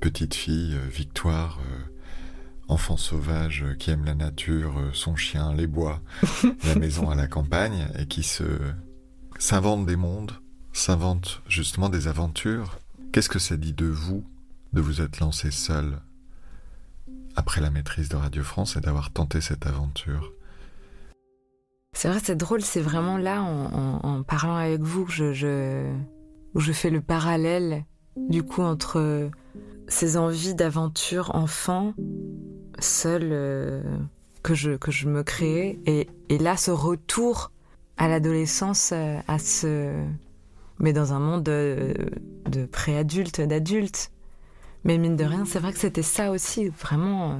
petite 0.00 0.34
fille, 0.34 0.74
euh, 0.74 0.88
Victoire, 0.88 1.60
euh, 1.60 1.78
enfant 2.66 2.96
sauvage 2.96 3.64
qui 3.78 3.90
aime 3.90 4.04
la 4.04 4.14
nature, 4.14 4.74
son 4.92 5.14
chien, 5.14 5.54
les 5.54 5.66
bois, 5.66 6.00
la 6.64 6.74
maison 6.74 7.10
à 7.10 7.14
la 7.14 7.28
campagne, 7.28 7.86
et 7.98 8.06
qui 8.06 8.22
se 8.22 8.44
s'invente 9.38 9.86
des 9.86 9.96
mondes, 9.96 10.32
s'invente 10.72 11.42
justement 11.48 11.88
des 11.88 12.08
aventures, 12.08 12.78
Qu'est-ce 13.12 13.30
que 13.30 13.38
ça 13.38 13.56
dit 13.56 13.72
de 13.72 13.86
vous 13.86 14.24
de 14.74 14.82
vous 14.82 15.00
être 15.00 15.20
lancé 15.20 15.50
seul 15.50 15.98
après 17.36 17.60
la 17.60 17.70
maîtrise 17.70 18.10
de 18.10 18.16
Radio 18.16 18.44
France 18.44 18.76
et 18.76 18.80
d'avoir 18.80 19.10
tenté 19.10 19.40
cette 19.40 19.66
aventure? 19.66 20.30
C'est 21.98 22.06
vrai, 22.06 22.20
c'est 22.22 22.36
drôle, 22.36 22.60
c'est 22.62 22.80
vraiment 22.80 23.18
là, 23.18 23.42
en, 23.42 24.22
parlant 24.22 24.54
avec 24.54 24.82
vous, 24.82 25.04
que 25.04 25.10
je, 25.10 25.32
je, 25.32 25.84
je 26.54 26.72
fais 26.72 26.90
le 26.90 27.00
parallèle 27.00 27.84
du 28.16 28.44
coup 28.44 28.62
entre 28.62 29.28
ces 29.88 30.16
envies 30.16 30.54
d'aventure 30.54 31.34
enfant, 31.34 31.94
seul, 32.78 33.30
euh, 33.32 33.82
que, 34.44 34.54
je, 34.54 34.76
que 34.76 34.92
je 34.92 35.08
me 35.08 35.24
crée, 35.24 35.80
et, 35.86 36.06
là 36.38 36.56
ce 36.56 36.70
retour 36.70 37.50
à 37.96 38.06
l'adolescence, 38.06 38.92
euh, 38.92 39.18
à 39.26 39.40
ce 39.40 39.92
mais 40.78 40.92
dans 40.92 41.14
un 41.14 41.18
monde 41.18 41.42
de, 41.42 41.94
de 42.48 42.64
pré-adulte, 42.64 43.40
d'adulte. 43.40 44.12
Mais 44.84 44.98
mine 44.98 45.16
de 45.16 45.24
rien, 45.24 45.44
c'est 45.44 45.58
vrai 45.58 45.72
que 45.72 45.80
c'était 45.80 46.04
ça 46.04 46.30
aussi, 46.30 46.68
vraiment 46.68 47.32
euh, 47.32 47.36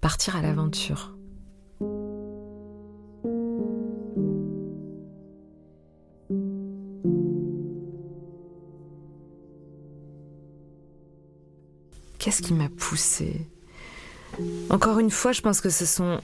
partir 0.00 0.36
à 0.36 0.40
l'aventure. 0.40 1.16
Qu'est-ce 12.20 12.42
qui 12.42 12.54
m'a 12.54 12.68
poussé? 12.68 13.48
Encore 14.70 15.00
une 15.00 15.10
fois, 15.10 15.32
je 15.32 15.40
pense 15.40 15.60
que 15.60 15.70
ce 15.70 15.84
sont 15.84 16.20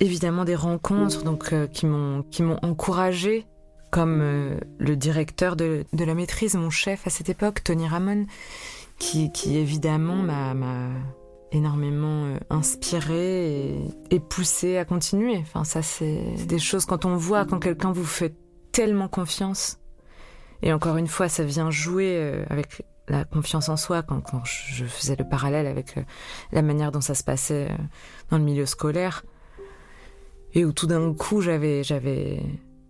évidemment 0.00 0.46
des 0.46 0.54
rencontres 0.54 1.22
donc 1.22 1.52
euh, 1.52 1.66
qui 1.66 1.84
m'ont 1.84 2.22
qui 2.22 2.42
m'ont 2.42 2.58
encouragé 2.62 3.46
comme 3.92 4.20
euh, 4.22 4.56
le 4.78 4.96
directeur 4.96 5.54
de, 5.54 5.84
la 5.92 6.14
maîtrise, 6.14 6.54
mon 6.54 6.70
chef 6.70 7.06
à 7.06 7.10
cette 7.10 7.28
époque, 7.28 7.62
Tony 7.62 7.86
Ramon, 7.86 8.26
qui, 8.98 9.30
évidemment 9.46 10.16
m'a 10.16 10.54
énormément 11.52 12.24
euh, 12.24 12.38
inspiré 12.48 13.78
et, 14.10 14.20
poussé 14.20 14.78
à 14.78 14.86
continuer. 14.86 15.36
Enfin, 15.36 15.64
ça, 15.64 15.82
c'est 15.82 16.24
des 16.46 16.58
choses 16.58 16.86
quand 16.86 17.04
on 17.04 17.16
voit, 17.16 17.44
quand 17.44 17.58
quelqu'un 17.58 17.92
vous 17.92 18.06
fait 18.06 18.34
tellement 18.72 19.08
confiance. 19.08 19.78
Et 20.62 20.72
encore 20.72 20.96
une 20.96 21.08
fois, 21.08 21.28
ça 21.28 21.44
vient 21.44 21.70
jouer 21.70 22.16
euh, 22.16 22.44
avec 22.48 22.82
la 23.08 23.24
confiance 23.24 23.68
en 23.68 23.76
soi 23.76 24.02
quand, 24.02 24.44
je 24.44 24.84
faisais 24.84 25.16
le 25.16 25.28
parallèle 25.28 25.66
avec 25.66 25.98
euh, 25.98 26.02
la 26.52 26.62
manière 26.62 26.92
dont 26.92 27.00
ça 27.00 27.14
se 27.14 27.24
passait 27.24 27.70
euh, 27.70 27.76
dans 28.30 28.38
le 28.38 28.44
milieu 28.44 28.66
scolaire 28.66 29.24
et 30.54 30.64
où 30.64 30.72
tout 30.72 30.86
d'un 30.86 31.12
coup 31.14 31.40
j'avais 31.40 31.82
j'avais 31.82 32.42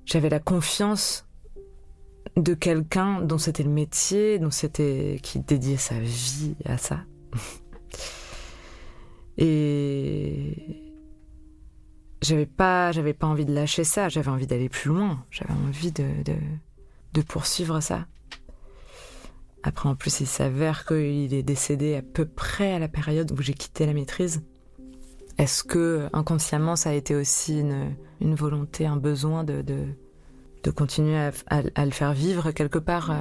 j'avais 0.04 0.28
la 0.28 0.40
confiance 0.40 1.26
de 2.37 2.54
quelqu'un 2.54 3.21
dont 3.21 3.38
c'était 3.38 3.62
le 3.62 3.71
métier, 3.71 4.38
dont 4.38 4.50
c'était 4.50 5.19
qui 5.23 5.40
dédiait 5.40 5.76
sa 5.76 5.99
vie 5.99 6.57
à 6.64 6.78
ça. 6.78 7.00
et 9.38 10.83
j'avais 12.21 12.47
pas 12.47 12.92
j'avais 12.92 13.14
pas 13.14 13.26
envie 13.26 13.47
de 13.47 13.54
lâcher 13.54 13.85
ça, 13.85 14.09
j'avais 14.09 14.31
envie 14.31 14.47
d'aller 14.47 14.69
plus 14.69 14.88
loin, 14.88 15.25
j'avais 15.31 15.54
envie 15.54 15.92
de, 15.92 16.07
de 17.12 17.23
poursuivre 17.23 17.81
ça. 17.81 18.07
Après, 19.62 19.88
en 19.88 19.95
plus, 19.95 20.21
il 20.21 20.26
s'avère 20.26 20.85
qu'il 20.85 21.33
est 21.35 21.42
décédé 21.42 21.95
à 21.95 22.02
peu 22.02 22.25
près 22.25 22.73
à 22.73 22.78
la 22.78 22.88
période 22.88 23.31
où 23.33 23.42
j'ai 23.42 23.54
quitté 23.54 23.87
la 23.87 23.92
maîtrise. 23.92 24.42
Est-ce 25.38 25.62
que 25.62 26.09
inconsciemment, 26.12 26.76
ça 26.76 26.90
a 26.90 26.92
été 26.95 27.14
aussi 27.14 27.61
une, 28.21 28.35
volonté, 28.35 28.87
un 28.87 28.97
besoin 28.97 29.45
de, 29.45 29.62
de, 29.62 30.71
continuer 30.71 31.31
à, 31.49 31.85
le 31.85 31.90
faire 31.90 32.12
vivre 32.12 32.50
quelque 32.50 32.78
part 32.78 33.11
euh, 33.11 33.16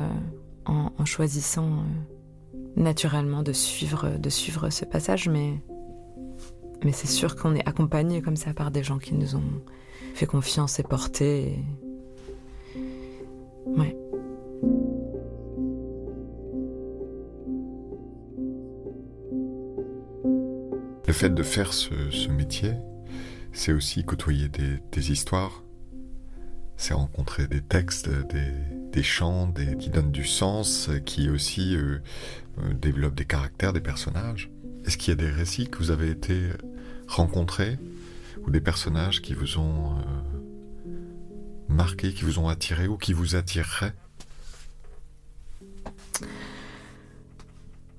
en, 0.65 1.05
choisissant 1.05 1.67
euh, 1.67 2.57
naturellement 2.75 3.43
de 3.43 3.53
suivre, 3.53 4.17
de 4.17 4.29
suivre 4.29 4.69
ce 4.69 4.83
passage? 4.83 5.29
Mais, 5.29 5.61
mais 6.83 6.91
c'est 6.91 7.07
sûr 7.07 7.35
qu'on 7.35 7.55
est 7.55 7.67
accompagné 7.67 8.21
comme 8.21 8.35
ça 8.35 8.53
par 8.53 8.71
des 8.71 8.83
gens 8.83 8.97
qui 8.97 9.13
nous 9.13 9.35
ont 9.35 9.61
fait 10.15 10.25
confiance 10.25 10.79
et 10.79 10.83
porté. 10.83 11.59
Ouais. 13.65 13.95
Le 21.11 21.13
fait 21.13 21.29
de 21.29 21.43
faire 21.43 21.73
ce, 21.73 22.29
métier, 22.29 22.71
c'est 23.51 23.73
aussi 23.73 24.05
côtoyer 24.05 24.47
des, 24.47 25.11
histoires, 25.11 25.61
c'est 26.77 26.93
rencontrer 26.93 27.47
des 27.47 27.59
textes, 27.59 28.09
des, 28.93 29.03
chants 29.03 29.47
des, 29.47 29.75
qui 29.75 29.89
donnent 29.89 30.13
du 30.13 30.23
sens, 30.23 30.89
qui 31.05 31.29
aussi 31.29 31.75
euh, 31.75 31.99
euh, 32.59 32.73
développent 32.75 33.15
des 33.15 33.25
caractères, 33.25 33.73
des 33.73 33.81
personnages. 33.81 34.49
Est-ce 34.85 34.97
qu'il 34.97 35.09
y 35.09 35.11
a 35.11 35.15
des 35.21 35.29
récits 35.29 35.67
que 35.67 35.79
vous 35.79 35.91
avez 35.91 36.09
été 36.11 36.43
rencontrés 37.09 37.77
ou 38.45 38.49
des 38.49 38.61
personnages 38.61 39.21
qui 39.21 39.33
vous 39.33 39.57
ont 39.57 39.97
euh, 39.97 40.87
marqué, 41.67 42.13
qui 42.13 42.23
vous 42.23 42.39
ont 42.39 42.47
attiré 42.47 42.87
ou 42.87 42.95
qui 42.95 43.11
vous 43.11 43.35
attireraient? 43.35 43.95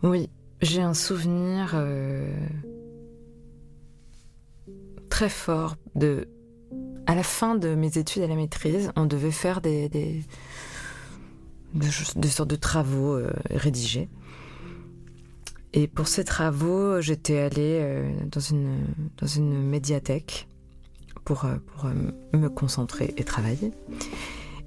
Oui, 0.02 0.30
j'ai 0.62 0.80
un 0.80 0.94
souvenir 0.94 1.76
très 5.12 5.28
fort 5.28 5.76
de. 5.94 6.26
À 7.06 7.14
la 7.14 7.22
fin 7.22 7.54
de 7.54 7.74
mes 7.74 7.98
études 7.98 8.22
à 8.22 8.26
la 8.26 8.34
maîtrise, 8.34 8.92
on 8.96 9.04
devait 9.04 9.30
faire 9.30 9.60
des, 9.60 9.90
des, 9.90 10.22
sortes 12.30 12.48
de 12.48 12.56
travaux 12.56 13.12
euh, 13.12 13.30
rédigés. 13.50 14.08
Et 15.74 15.86
pour 15.86 16.08
ces 16.08 16.24
travaux, 16.24 17.02
j'étais 17.02 17.38
allée 17.40 17.80
euh, 17.82 18.10
dans, 18.30 18.40
une, 18.40 18.86
dans 19.18 19.26
une 19.26 19.62
médiathèque 19.62 20.48
pour, 21.24 21.44
euh, 21.44 21.56
pour 21.66 21.90
me 22.32 22.48
concentrer 22.48 23.12
et 23.18 23.24
travailler. 23.24 23.72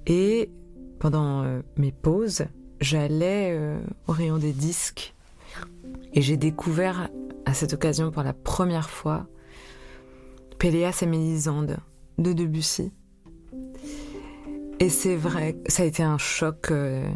Et 0.06 0.52
pendant 1.00 1.44
mes 1.76 1.92
pauses, 1.92 2.46
j'allais 2.80 3.60
au 4.08 4.12
rayon 4.12 4.38
des 4.38 4.54
disques 4.54 5.16
et 6.14 6.22
j'ai 6.22 6.38
découvert 6.38 7.10
à 7.46 7.56
cette 7.56 7.74
occasion 7.74 8.12
pour 8.12 8.22
la 8.22 8.34
première 8.34 8.90
fois 8.92 9.28
Péléas 10.60 11.00
et 11.02 11.06
Mélisande 11.06 11.78
de 12.18 12.34
Debussy. 12.34 12.92
Et 14.80 14.90
c'est 14.90 15.16
vrai, 15.16 15.58
ça 15.68 15.84
a 15.84 15.86
été 15.86 16.04
un 16.04 16.18
choc. 16.18 16.72
euh, 16.72 17.08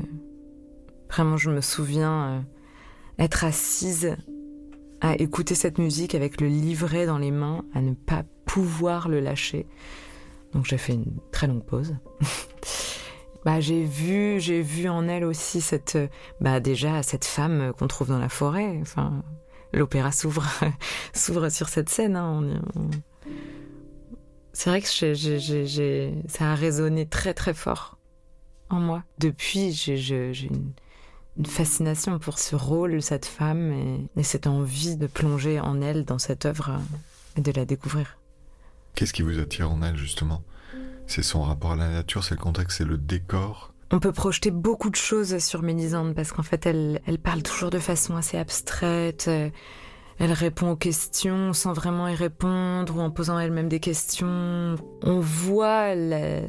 vraiment, 1.10 1.38
je 1.38 1.50
me 1.50 1.62
souviens 1.62 2.24
euh, 2.24 2.42
être 3.18 3.44
assise 3.44 4.16
à 5.02 5.16
écouter 5.16 5.56
cette 5.56 5.78
musique 5.78 6.16
avec 6.16 6.42
le 6.42 6.48
livret 6.48 7.06
dans 7.06 7.18
les 7.18 7.32
mains, 7.32 7.64
à 7.74 7.82
ne 7.82 7.94
pas 7.94 8.24
pouvoir 8.46 9.10
le 9.10 9.20
lâcher. 9.20 9.68
Donc 10.54 10.66
j'ai 10.66 10.78
fait 10.78 10.94
une 10.94 11.18
très 11.32 11.48
longue 11.48 11.64
pause. 11.66 11.96
bah, 13.46 13.60
j'ai 13.60 13.84
vu, 13.84 14.40
j'ai 14.40 14.62
vu 14.62 14.90
en 14.90 15.08
elle 15.08 15.24
aussi 15.24 15.62
cette, 15.62 15.98
bah 16.42 16.60
déjà 16.60 17.04
cette 17.04 17.26
femme 17.26 17.74
qu'on 17.78 17.88
trouve 17.88 18.08
dans 18.10 18.20
la 18.20 18.30
forêt. 18.30 18.78
Enfin, 18.82 19.24
l'opéra 19.74 20.12
s'ouvre, 20.12 20.46
s'ouvre 21.14 21.50
sur 21.50 21.70
cette 21.70 21.90
scène. 21.90 22.16
Hein. 22.16 22.62
C'est 24.54 24.70
vrai 24.70 24.82
que 24.82 24.88
ça 26.28 26.52
a 26.52 26.56
résonné 26.56 27.06
très 27.06 27.34
très 27.34 27.54
fort 27.54 27.98
en 28.70 28.80
moi. 28.80 29.04
Depuis, 29.18 29.72
j'ai, 29.72 29.98
j'ai 29.98 30.48
une, 30.48 30.74
une, 31.38 31.46
fascination 31.46 32.20
pour 32.20 32.40
ce 32.40 32.56
rôle, 32.56 33.02
cette 33.02 33.26
femme, 33.26 33.72
et, 33.72 34.20
et 34.20 34.24
cette 34.24 34.48
envie 34.48 34.96
de 34.96 35.08
plonger 35.08 35.60
en 35.60 35.82
elle 35.82 36.06
dans 36.06 36.20
cette 36.20 36.46
œuvre 36.46 36.80
et 37.38 37.42
de 37.42 37.52
la 37.52 37.66
découvrir. 37.66 38.18
Qu'est-ce 38.96 39.14
qui 39.14 39.22
vous 39.22 39.40
attire 39.40 39.72
en 39.72 39.82
elle 39.82 39.96
justement? 39.96 40.44
C'est 41.08 41.24
son 41.24 41.42
rapport 41.42 41.72
à 41.72 41.76
la 41.76 41.90
nature, 41.90 42.24
c'est 42.24 42.36
le 42.36 42.42
contexte, 42.42 42.78
c'est 42.80 42.86
le 42.86 42.98
décor? 42.98 43.74
On 43.92 44.00
peut 44.00 44.12
projeter 44.12 44.52
beaucoup 44.52 44.92
de 44.92 44.96
choses 44.96 45.40
sur 45.40 45.64
Mélisande 45.64 46.14
parce 46.14 46.32
qu'en 46.32 46.44
fait, 46.44 46.66
elle, 46.68 47.02
elle 47.08 47.18
parle 47.18 47.42
toujours 47.42 47.72
de 47.72 47.80
façon 47.80 48.16
assez 48.16 48.38
abstraite. 48.38 49.28
Elle 50.20 50.34
répond 50.34 50.72
aux 50.72 50.76
questions 50.76 51.54
sans 51.54 51.72
vraiment 51.72 52.10
y 52.10 52.14
répondre 52.14 52.98
ou 52.98 53.00
en 53.00 53.10
posant 53.10 53.40
elle-même 53.40 53.70
des 53.70 53.80
questions. 53.80 54.76
On 55.02 55.22
voit 55.22 55.96
la, 55.96 56.42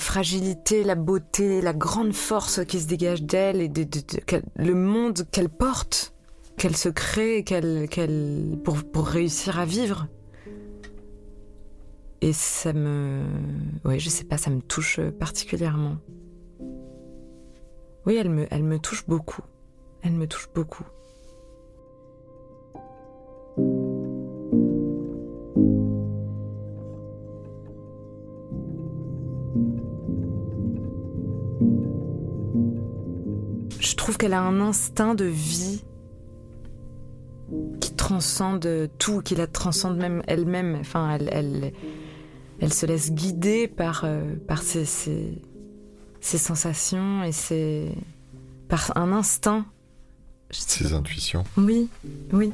fragilité, 0.00 0.82
la 0.82 0.96
beauté, 0.96 1.60
la 1.60 1.72
grande 1.72 2.12
force 2.12 2.64
qui 2.64 2.80
se 2.80 2.88
dégage 2.88 3.22
d'elle 3.22 3.60
et 3.60 3.68
de, 3.68 3.86
le 4.56 4.74
monde 4.74 5.22
qu'elle 5.30 5.50
porte, 5.50 6.14
qu'elle 6.56 6.76
se 6.76 6.88
crée 6.88 7.44
qu'elle, 7.44 8.58
pour, 8.64 9.06
réussir 9.06 9.60
à 9.60 9.64
vivre. 9.64 10.08
Et 12.22 12.32
ça 12.32 12.72
me... 12.72 13.22
Oui, 13.84 14.00
je 14.00 14.08
sais 14.08 14.24
pas, 14.24 14.36
ça 14.36 14.50
me 14.50 14.60
touche 14.60 14.98
particulièrement. 15.20 15.96
Oui, 18.04 18.16
elle 18.16 18.48
elle 18.50 18.64
me 18.64 18.80
touche 18.80 19.06
beaucoup. 19.06 19.42
Elle 20.02 20.14
me 20.14 20.26
touche 20.26 20.48
beaucoup. 20.52 20.84
Qu'elle 34.22 34.34
a 34.34 34.42
un 34.42 34.60
instinct 34.60 35.16
de 35.16 35.24
vie 35.24 35.82
qui 37.80 37.92
transcende 37.92 38.88
tout, 38.96 39.20
qui 39.20 39.34
la 39.34 39.48
transcende 39.48 39.96
même 39.96 40.22
elle-même. 40.28 40.76
Enfin, 40.76 41.10
elle, 41.10 41.28
elle, 41.32 41.72
elle 42.60 42.72
se 42.72 42.86
laisse 42.86 43.10
guider 43.10 43.66
par, 43.66 44.02
euh, 44.04 44.36
par 44.46 44.62
ses, 44.62 44.84
ses, 44.84 45.42
ses, 46.20 46.38
sensations 46.38 47.24
et 47.24 47.32
ses, 47.32 47.92
par 48.68 48.96
un 48.96 49.10
instinct. 49.10 49.66
Ses 50.52 50.92
intuitions. 50.92 51.42
Oui, 51.56 51.88
oui. 52.32 52.52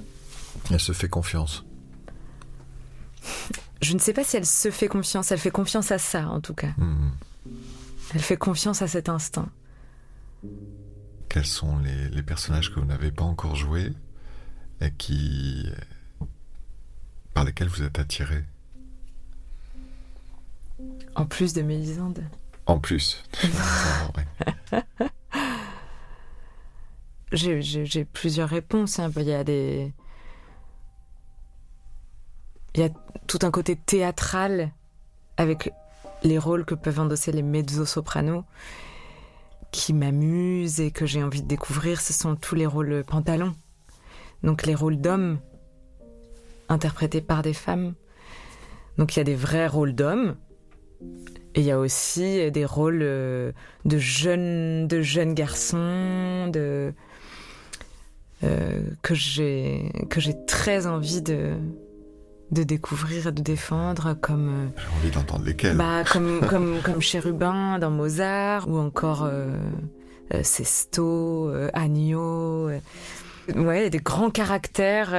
Elle 0.71 0.81
se 0.81 0.93
fait 0.93 1.11
confiance. 1.11 1.67
Je 3.83 3.93
ne 3.93 3.99
sais 3.99 4.15
pas 4.15 4.25
si 4.25 4.39
elle 4.39 4.47
se 4.47 4.71
fait 4.71 4.89
confiance, 4.89 5.33
elle 5.33 5.39
fait 5.39 5.51
confiance 5.51 5.93
à 5.93 5.99
ça 5.99 6.29
en 6.29 6.41
tout 6.41 6.55
cas. 6.55 6.73
Mmh. 6.79 7.11
Elle 8.15 8.23
fait 8.23 8.39
confiance 8.39 8.81
à 8.81 8.89
cet 8.89 9.11
instinct. 9.11 9.51
Quels 11.29 11.47
sont 11.47 11.79
les, 11.79 12.09
les 12.09 12.23
personnages 12.23 12.73
que 12.73 12.81
vous 12.81 12.87
n'avez 12.87 13.11
pas 13.11 13.25
encore 13.25 13.55
joués 13.55 13.93
et 14.81 14.91
qui 14.93 15.67
par 17.39 17.45
lesquels 17.45 17.69
vous 17.69 17.85
êtes 17.85 18.01
attiré 18.01 18.43
En 21.15 21.25
plus 21.25 21.53
de 21.53 21.63
Mélisande. 21.63 22.25
En 22.67 22.81
plus. 22.81 23.23
J'ai 27.33 28.05
plusieurs 28.05 28.49
réponses. 28.49 28.99
Hein. 28.99 29.13
Il 29.17 29.23
y 29.23 29.33
a 29.33 29.45
des. 29.45 29.93
Il 32.75 32.81
y 32.81 32.85
a 32.85 32.91
tout 33.29 33.39
un 33.43 33.53
côté 33.53 33.77
théâtral 33.77 34.73
avec 35.37 35.73
les 36.25 36.39
rôles 36.39 36.65
que 36.65 36.75
peuvent 36.75 36.99
endosser 36.99 37.31
les 37.31 37.43
mezzo-sopranos 37.43 38.43
qui 39.71 39.93
m'amusent 39.93 40.81
et 40.81 40.91
que 40.91 41.07
j'ai 41.07 41.23
envie 41.23 41.43
de 41.43 41.49
découvrir. 41.49 42.01
Ce 42.01 42.13
sont 42.13 42.37
tous 42.37 42.55
les 42.55 42.67
rôles 42.67 43.05
pantalons. 43.07 43.55
Donc 44.43 44.67
les 44.67 44.75
rôles 44.75 45.01
d'hommes 45.01 45.39
interprétés 46.69 47.21
par 47.21 47.43
des 47.43 47.53
femmes. 47.55 47.95
Donc 48.97 49.15
il 49.15 49.19
y 49.19 49.23
a 49.23 49.25
des 49.25 49.35
vrais 49.35 49.67
rôles 49.67 49.95
d'hommes 49.95 50.37
Et 51.55 51.61
il 51.61 51.65
y 51.65 51.71
a 51.71 51.79
aussi 51.79 52.51
des 52.51 52.65
rôles 52.65 53.01
de 53.01 53.99
jeunes, 53.99 54.89
de 54.89 55.01
jeunes 55.01 55.35
garçons, 55.35 56.51
j'ai 59.15 59.93
que 60.09 60.21
j'ai 60.21 60.45
très 60.47 60.87
envie 60.87 61.23
de 61.23 61.57
de 62.51 62.63
découvrir 62.63 63.27
et 63.27 63.33
de 63.33 63.43
défendre 63.43 64.15
comme 64.21 64.71
j'ai 64.77 64.97
envie 64.97 65.11
d'entendre 65.11 65.45
lesquels 65.45 65.77
bah 65.77 66.03
comme 66.11 66.41
comme 66.49 66.81
comme 66.83 67.01
Chérubin 67.01 67.79
dans 67.79 67.91
Mozart 67.91 68.69
ou 68.69 68.79
encore 68.79 69.25
euh, 69.25 69.59
Sesto 70.43 71.51
euh, 71.51 71.69
Agneau 71.75 72.71
ouais 73.55 73.91
des 73.91 73.99
grands 73.99 74.31
caractères 74.31 75.13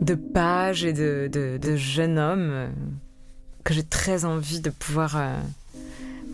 de 0.00 0.14
pages 0.14 0.84
et 0.84 0.92
de, 0.92 1.28
de, 1.32 1.58
de 1.58 1.76
jeunes 1.76 2.18
hommes 2.18 2.70
que 3.66 3.74
j'ai 3.74 3.82
très 3.82 4.24
envie 4.24 4.60
de 4.60 4.70
pouvoir. 4.70 5.16
Euh, 5.16 5.36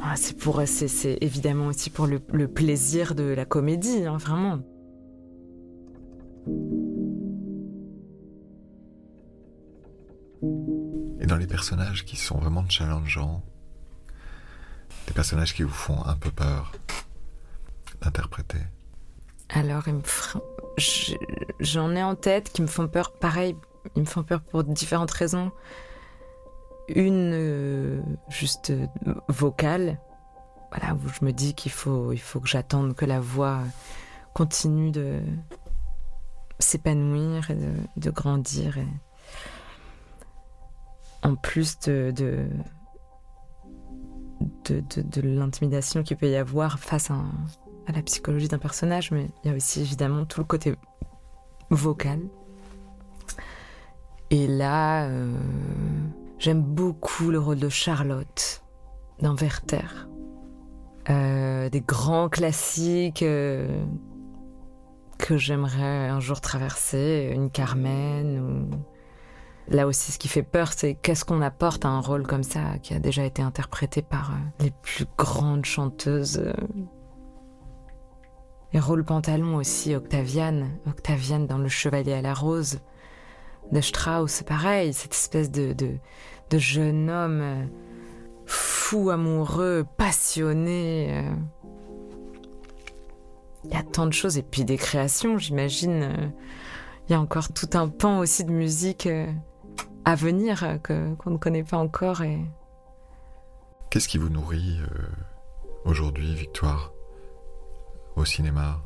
ah, 0.02 0.14
c'est 0.16 0.37
pour, 0.37 0.61
c'est 0.66 1.18
évidemment 1.22 1.66
aussi 1.66 1.88
pour 1.88 2.07
le, 2.07 2.18
plaisir 2.46 3.14
de 3.14 3.22
la 3.22 3.46
comédie, 3.46 4.05
hein, 4.05 4.18
vraiment. 4.18 4.59
Dans 11.33 11.38
les 11.38 11.47
personnages 11.47 12.05
qui 12.05 12.16
sont 12.16 12.37
vraiment 12.37 12.62
challengeants, 12.68 13.42
des 15.07 15.14
personnages 15.14 15.55
qui 15.55 15.62
vous 15.62 15.71
font 15.71 16.05
un 16.05 16.14
peu 16.14 16.31
peur 16.31 16.73
d'interpréter. 18.03 18.59
Alors, 19.49 19.85
j'en 21.59 21.97
ai 21.97 22.03
en 22.03 22.16
tête 22.16 22.53
qui 22.53 22.61
me 22.61 22.66
font 22.66 22.87
peur. 22.87 23.12
Pareil, 23.12 23.57
ils 23.97 24.03
me 24.03 24.07
font 24.07 24.23
peur 24.23 24.42
pour 24.42 24.62
différentes 24.62 25.11
raisons. 25.11 25.53
Une 26.88 27.33
euh, 27.33 28.03
juste 28.29 28.68
euh, 28.68 28.87
vocale, 29.29 29.99
voilà, 30.71 30.95
où 30.95 31.09
je 31.18 31.25
me 31.25 31.33
dis 31.33 31.55
qu'il 31.55 31.73
faut, 31.73 32.12
il 32.12 32.21
faut 32.21 32.40
que 32.40 32.49
j'attende 32.49 32.95
que 32.95 33.07
la 33.07 33.21
voix 33.21 33.61
continue 34.35 34.90
de 34.90 35.23
s'épanouir 36.59 37.51
et 37.51 37.57
de, 37.97 38.11
grandir. 38.11 38.77
En 41.23 41.35
plus 41.37 41.79
de, 41.81 42.13
l'intimidation 45.23 46.03
qu'il 46.03 46.17
peut 46.17 46.29
y 46.29 46.37
avoir 46.37 46.79
face 46.79 47.11
à, 47.11 47.23
à 47.87 47.93
la 47.93 48.03
psychologie 48.03 48.49
d'un 48.49 48.59
personnage, 48.59 49.11
mais 49.13 49.29
il 49.45 49.51
y 49.51 49.53
a 49.53 49.57
aussi 49.57 49.81
évidemment 49.81 50.25
tout 50.25 50.41
le 50.41 50.47
côté 50.47 50.75
vocal. 51.71 52.21
Et 54.31 54.47
là, 54.47 55.07
euh, 55.07 55.37
J'aime 56.43 56.63
beaucoup 56.65 57.31
le 57.31 57.39
rôle 57.39 57.61
de 57.61 57.69
Charlotte 57.69 58.65
dans 59.21 59.37
Werther. 59.37 60.09
Euh, 61.09 61.69
des 61.69 61.81
grands 61.81 62.29
classiques 62.29 63.23
euh, 63.23 63.85
que 65.19 65.37
j'aimerais 65.37 66.09
un 66.09 66.19
jour 66.19 66.41
traverser, 66.41 67.31
une 67.33 67.49
Carmen. 67.49 68.41
Ou... 68.41 68.91
Là 69.68 69.87
aussi, 69.87 70.12
ce 70.12 70.18
qui 70.18 70.29
fait 70.29 70.42
peur, 70.42 70.72
c'est 70.72 70.94
qu'est-ce 70.94 71.25
qu'on 71.25 71.40
apporte 71.40 71.85
à 71.85 71.88
un 71.88 72.01
rôle 72.01 72.27
comme 72.27 72.42
ça, 72.42 72.79
qui 72.83 72.94
a 72.94 72.98
déjà 72.98 73.25
été 73.25 73.42
interprété 73.42 74.03
par 74.03 74.33
euh, 74.33 74.64
les 74.64 74.72
plus 74.83 75.07
grandes 75.16 75.64
chanteuses. 75.64 76.53
Et 78.72 78.81
rôle 78.81 79.05
pantalon 79.05 79.57
aussi, 79.57 79.94
Octaviane. 79.94 80.70
Octaviane 80.87 81.46
dans 81.46 81.59
Le 81.59 81.68
Chevalier 81.68 82.14
à 82.14 82.22
la 82.22 82.35
Rose 82.35 82.81
de 83.70 83.81
Strauss, 83.81 84.42
pareil, 84.42 84.92
cette 84.92 85.14
espèce 85.14 85.51
de, 85.51 85.72
de 85.72 86.59
jeune 86.59 87.09
homme 87.09 87.40
euh, 87.40 87.64
fou, 88.46 89.11
amoureux, 89.11 89.85
passionné. 89.96 91.09
Euh. 91.11 91.35
Il 93.64 93.70
y 93.70 93.77
a 93.77 93.83
tant 93.83 94.07
de 94.07 94.12
choses, 94.12 94.38
et 94.38 94.42
puis 94.42 94.64
des 94.64 94.77
créations, 94.77 95.38
j'imagine. 95.38 96.03
Euh. 96.03 96.29
Il 97.09 97.12
y 97.12 97.14
a 97.14 97.20
encore 97.20 97.53
tout 97.53 97.70
un 97.75 97.88
pan 97.88 98.20
aussi 98.20 98.44
de 98.44 98.53
musique 98.53 99.09
à 100.05 100.15
venir 100.15 100.79
qu'on 100.83 101.31
ne 101.31 101.37
connaît 101.37 101.65
pas 101.65 101.79
encore. 101.79 102.23
Et... 102.23 102.38
Qu'est-ce 103.91 104.09
qui 104.09 104.19
vous 104.19 104.31
nourrit 104.31 104.81
aujourd'hui, 105.85 106.35
Victoire, 106.35 106.93
au 108.17 108.25
cinéma 108.25 108.81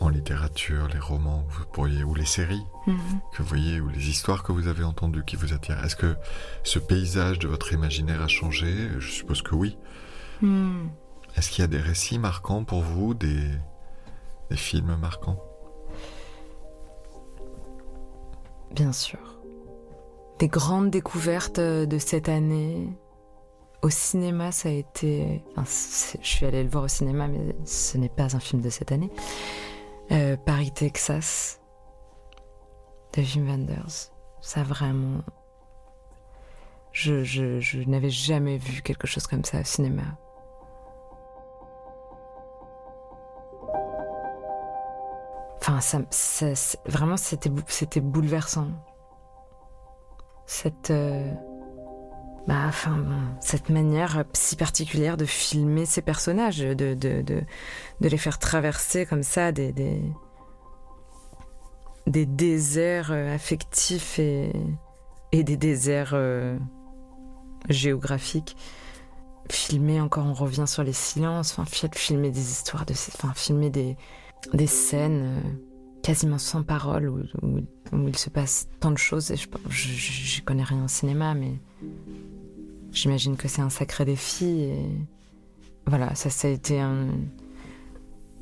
en 0.00 0.08
littérature, 0.08 0.88
les 0.88 0.98
romans 0.98 1.44
vous 1.48 1.64
pourriez, 1.66 2.02
ou 2.02 2.14
les 2.14 2.24
séries 2.24 2.64
mhm. 2.86 2.96
que 3.32 3.42
vous 3.42 3.48
voyez, 3.48 3.80
ou 3.80 3.88
les 3.88 4.08
histoires 4.08 4.42
que 4.42 4.50
vous 4.50 4.66
avez 4.66 4.82
entendues 4.84 5.24
qui 5.24 5.36
vous 5.36 5.52
attirent? 5.52 5.82
Est-ce 5.84 5.96
que 5.96 6.16
ce 6.64 6.78
paysage 6.78 7.38
de 7.38 7.46
votre 7.46 7.72
imaginaire 7.72 8.20
a 8.20 8.28
changé? 8.28 8.88
Je 8.98 9.10
suppose 9.10 9.42
que 9.42 9.54
oui. 9.54 9.78
Hmm. 10.40 10.88
Est-ce 11.36 11.50
qu'il 11.50 11.62
y 11.62 11.64
a 11.64 11.68
des 11.68 11.80
récits 11.80 12.18
marquants 12.18 12.64
pour 12.64 12.82
vous, 12.82 13.14
des, 13.14 13.48
des 14.50 14.56
films 14.56 14.96
marquants? 14.96 15.42
Bien 18.74 18.92
sûr. 18.92 19.31
Des 20.42 20.48
grandes 20.48 20.90
découvertes 20.90 21.60
de 21.60 21.98
cette 21.98 22.28
année. 22.28 22.88
Au 23.80 23.90
cinéma, 23.90 24.50
ça 24.50 24.70
a 24.70 24.72
été. 24.72 25.40
Enfin, 25.52 25.62
je 26.20 26.26
suis 26.26 26.44
allée 26.44 26.64
le 26.64 26.68
voir 26.68 26.82
au 26.82 26.88
cinéma, 26.88 27.28
mais 27.28 27.54
ce 27.64 27.96
n'est 27.96 28.08
pas 28.08 28.34
un 28.34 28.40
film 28.40 28.60
de 28.60 28.68
cette 28.68 28.90
année. 28.90 29.08
Euh, 30.10 30.36
Paris, 30.36 30.72
Texas, 30.72 31.60
de 33.16 33.22
Jim 33.22 33.44
Wenders. 33.46 34.10
Ça 34.40 34.64
vraiment. 34.64 35.22
Je, 36.90 37.22
je, 37.22 37.88
n'avais 37.88 38.10
jamais 38.10 38.56
vu 38.56 38.82
quelque 38.82 39.06
chose 39.06 39.28
comme 39.28 39.44
ça 39.44 39.60
au 39.60 39.64
cinéma. 39.64 40.02
Enfin, 45.60 45.80
ça, 45.80 46.00
vraiment, 46.86 47.16
c'était, 47.16 47.52
c'était 47.68 48.00
bouleversant. 48.00 48.66
Cette. 50.52 50.90
Euh, 50.90 51.32
bah, 52.46 52.64
enfin, 52.68 53.06
cette 53.40 53.70
manière 53.70 54.24
si 54.34 54.54
particulière 54.54 55.16
de 55.16 55.24
filmer 55.24 55.86
ces 55.86 56.02
personnages, 56.02 56.58
de, 56.58 56.74
de, 56.74 57.22
de, 57.22 57.42
les 58.00 58.18
faire 58.18 58.38
traverser 58.38 59.06
comme 59.06 59.22
ça 59.22 59.50
des, 59.50 59.72
des, 62.06 62.26
déserts 62.26 63.12
euh, 63.12 63.34
affectifs 63.34 64.18
et, 64.18 64.52
et 65.30 65.42
des 65.42 65.56
déserts 65.56 66.12
euh, 66.12 66.58
géographiques. 67.70 68.54
Filmer 69.50 70.02
encore, 70.02 70.26
on 70.26 70.34
revient 70.34 70.66
sur 70.66 70.82
les 70.82 70.92
silences, 70.92 71.56
enfin, 71.56 71.88
filmer 71.94 72.30
des 72.30 72.50
histoires, 72.50 72.84
de, 72.84 72.92
enfin, 72.92 73.32
filmer 73.34 73.70
des, 73.70 73.96
des 74.52 74.66
scènes 74.66 75.42
quasiment 76.02 76.38
sans 76.38 76.62
parole 76.62 77.08
où, 77.08 77.20
il 78.06 78.16
se 78.16 78.30
passe 78.30 78.68
tant 78.80 78.90
de 78.90 78.98
choses. 78.98 79.30
Et 79.30 79.36
je, 79.36 80.42
connais 80.42 80.64
rien 80.64 80.84
au 80.84 80.88
cinéma, 80.88 81.34
mais 81.34 81.58
J'imagine 82.92 83.38
que 83.38 83.48
c'est 83.48 83.62
un 83.62 83.70
sacré 83.70 84.04
défi 84.04 84.68
voilà, 85.86 86.14
ça, 86.14 86.30
ça 86.30 86.48
a 86.48 86.50
été 86.50 86.80
un, 86.80 87.08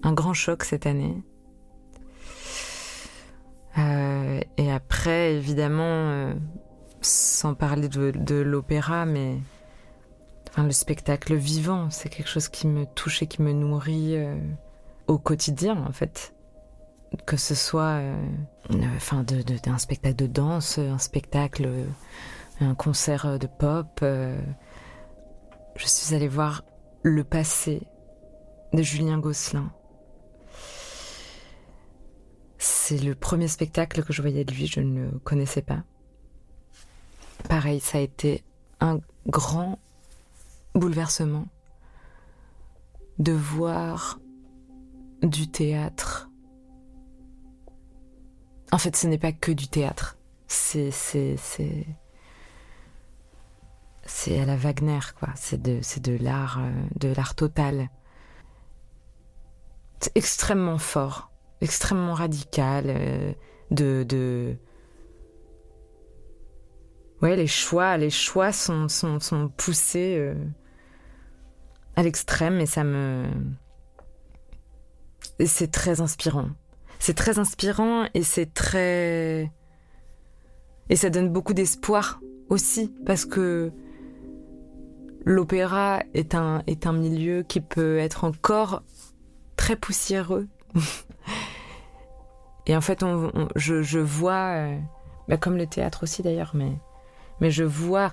grand 0.03 0.35
choc 0.35 0.64
cette 0.64 0.87
année. 0.87 1.23
Euh, 3.79 4.40
et 4.57 4.70
après, 4.70 5.35
évidemment, 5.35 5.83
euh, 5.85 6.35
sans 7.01 7.55
parler 7.55 7.88
de, 7.88 8.35
l'opéra, 8.35 9.07
mais 9.07 9.38
le 10.59 10.70
spectacle 10.73 11.35
vivant, 11.35 11.88
c'est 11.90 12.09
quelque 12.09 12.29
chose 12.29 12.49
qui 12.49 12.66
me 12.66 12.85
touche 12.85 13.23
et 13.23 13.27
qui 13.27 13.42
me 13.42 13.53
nourrit 13.53 14.16
euh, 14.16 14.37
au 15.07 15.18
quotidien, 15.18 15.83
en 15.87 15.92
fait. 15.92 16.35
Que 17.27 17.37
ce 17.37 17.55
soit 17.55 18.01
enfin, 18.96 19.25
de, 19.25 19.42
de, 19.42 19.57
un 19.66 19.79
spectacle 19.79 20.16
de 20.16 20.27
danse, 20.27 20.79
un 20.79 20.99
spectacle 20.99 21.87
un 22.61 22.75
concert 22.75 23.27
euh, 23.27 23.38
de 23.38 23.46
pop. 23.46 24.01
Euh, 24.03 24.40
je 25.77 25.87
suis 25.87 26.14
allée 26.14 26.29
voir 26.29 26.64
Le 27.03 27.25
passé 27.25 27.83
de 28.73 28.83
Julien 28.83 29.18
Gosselin. 29.18 29.73
C'est 32.59 32.99
le 32.99 33.14
premier 33.14 33.49
spectacle 33.49 34.05
que 34.05 34.12
je 34.12 34.20
voyais 34.20 34.44
de 34.44 34.53
lui, 34.53 34.66
je 34.66 34.81
ne 34.81 35.11
le 35.11 35.18
connaissais 35.20 35.62
pas. 35.62 35.83
Pareil, 37.49 37.81
ça 37.81 37.99
a 37.99 38.01
été 38.03 38.44
un 38.81 39.01
grand 39.27 39.79
bouleversement 40.75 41.46
de 43.18 43.33
voir 43.33 44.20
du 45.23 45.51
théâtre. 45.51 46.30
En 48.72 48.78
fait, 48.78 48.96
ce 48.96 49.06
n'est 49.06 49.18
pas 49.18 49.33
que 49.33 49.52
du 49.52 49.68
théâtre. 49.68 50.16
C'est, 50.46 50.90
c'est, 50.90 51.37
c'est, 51.37 51.87
c'est 54.04 54.40
à 54.40 54.46
la 54.46 54.56
Wagner, 54.56 55.00
quoi. 55.18 55.30
C'est 55.37 55.61
de, 55.61 56.16
l'art, 56.22 56.59
euh, 56.61 56.70
de 56.96 57.09
l'art 57.09 57.35
total. 57.35 57.88
C'est 60.00 60.16
extrêmement 60.16 60.78
fort, 60.78 61.30
extrêmement 61.61 62.14
radical, 62.14 62.85
euh, 62.88 63.33
de, 63.70 64.56
ouais, 67.22 67.37
les 67.37 67.46
choix, 67.46 67.96
les 67.96 68.11
choix 68.11 68.52
sont, 68.52 68.88
sont, 68.88 69.20
sont 69.20 69.48
poussés 69.48 70.16
euh, 70.18 70.35
à 71.96 72.02
l'extrême 72.02 72.61
et 72.61 72.66
ça 72.66 72.85
me. 72.85 73.28
Et 75.38 75.46
c'est 75.46 75.68
très 75.70 76.00
inspirant. 76.00 76.50
C'est 77.00 77.14
très 77.14 77.38
inspirant 77.38 78.04
et 78.12 78.22
c'est 78.22 78.52
très. 78.52 79.50
Et 80.90 80.96
ça 80.96 81.08
donne 81.08 81.30
beaucoup 81.30 81.54
d'espoir 81.54 82.20
aussi, 82.50 82.92
parce 83.06 83.24
que 83.24 83.72
l'opéra 85.24 86.02
est 86.14 86.34
un, 86.34 86.62
est 86.66 86.86
un 86.86 86.92
milieu 86.92 87.42
qui 87.42 87.60
peut 87.62 87.98
être 87.98 88.24
encore 88.24 88.82
très 89.56 89.76
poussiéreux. 89.76 90.46
et 92.66 92.76
en 92.76 92.80
fait, 92.82 93.02
on, 93.02 93.48
je, 93.56 93.82
je, 93.82 93.98
vois, 93.98 94.54
euh, 94.56 94.78
bah 95.26 95.38
comme 95.38 95.56
le 95.56 95.66
théâtre 95.66 96.02
aussi 96.02 96.22
d'ailleurs, 96.22 96.52
mais 96.54 96.72
mais 97.40 97.50
je 97.50 97.64
vois, 97.64 98.12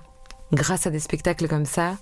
grâce 0.52 0.86
à 0.86 0.90
des 0.90 1.00
spectacles 1.00 1.46
comme 1.46 1.66
ça, 1.66 1.96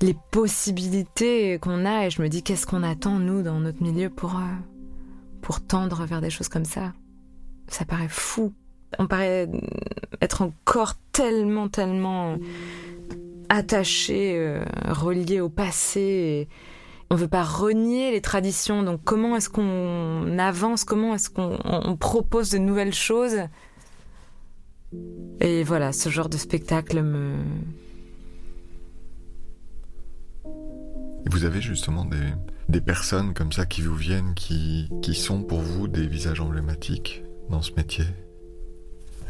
les 0.00 0.16
possibilités 0.32 1.60
qu'on 1.60 1.84
a 1.84 2.06
et 2.06 2.10
je 2.10 2.22
me 2.22 2.28
dis 2.28 2.42
qu'est-ce 2.42 2.66
qu'on 2.66 2.82
attend 2.82 3.20
nous 3.20 3.42
dans 3.42 3.60
notre 3.60 3.82
milieu 3.84 4.10
pour 4.10 4.34
euh, 4.36 4.40
pour 5.42 5.60
tendre 5.60 6.04
vers 6.06 6.20
des 6.20 6.30
choses 6.30 6.48
comme 6.48 6.64
ça. 6.64 6.94
Ça 7.68 7.84
paraît 7.84 8.08
fou. 8.08 8.54
On 8.98 9.06
paraît 9.06 9.48
être 10.20 10.42
encore 10.42 10.94
tellement 11.12 11.68
tellement 11.68 12.38
attaché, 13.48 14.34
euh, 14.36 14.64
relié 14.88 15.40
au 15.40 15.50
passé. 15.50 16.48
on 17.10 17.16
veut 17.16 17.28
pas 17.28 17.42
renier 17.42 18.10
les 18.10 18.22
traditions. 18.22 18.82
Donc 18.82 19.00
comment 19.04 19.36
est-ce 19.36 19.50
qu'on 19.50 20.38
avance? 20.38 20.84
Comment 20.84 21.14
est-ce 21.14 21.28
qu'on 21.28 21.96
propose 21.96 22.50
de 22.50 22.58
nouvelles 22.58 22.94
choses? 22.94 23.36
Et 25.40 25.64
voilà, 25.64 25.92
ce 25.92 26.08
genre 26.08 26.28
de 26.28 26.36
spectacle 26.36 27.02
me... 27.02 27.36
Vous 31.30 31.44
avez 31.44 31.60
justement 31.60 32.04
des, 32.04 32.18
des 32.72 32.80
personnes 32.80 33.34
comme 33.34 33.52
ça 33.52 33.66
qui 33.66 33.82
vous 33.82 33.94
viennent, 33.94 34.34
qui, 34.34 34.88
qui 35.02 35.14
sont 35.14 35.42
pour 35.42 35.60
vous 35.60 35.86
des 35.86 36.06
visages 36.06 36.40
emblématiques 36.40 37.22
dans 37.50 37.62
ce 37.62 37.72
métier? 37.74 38.06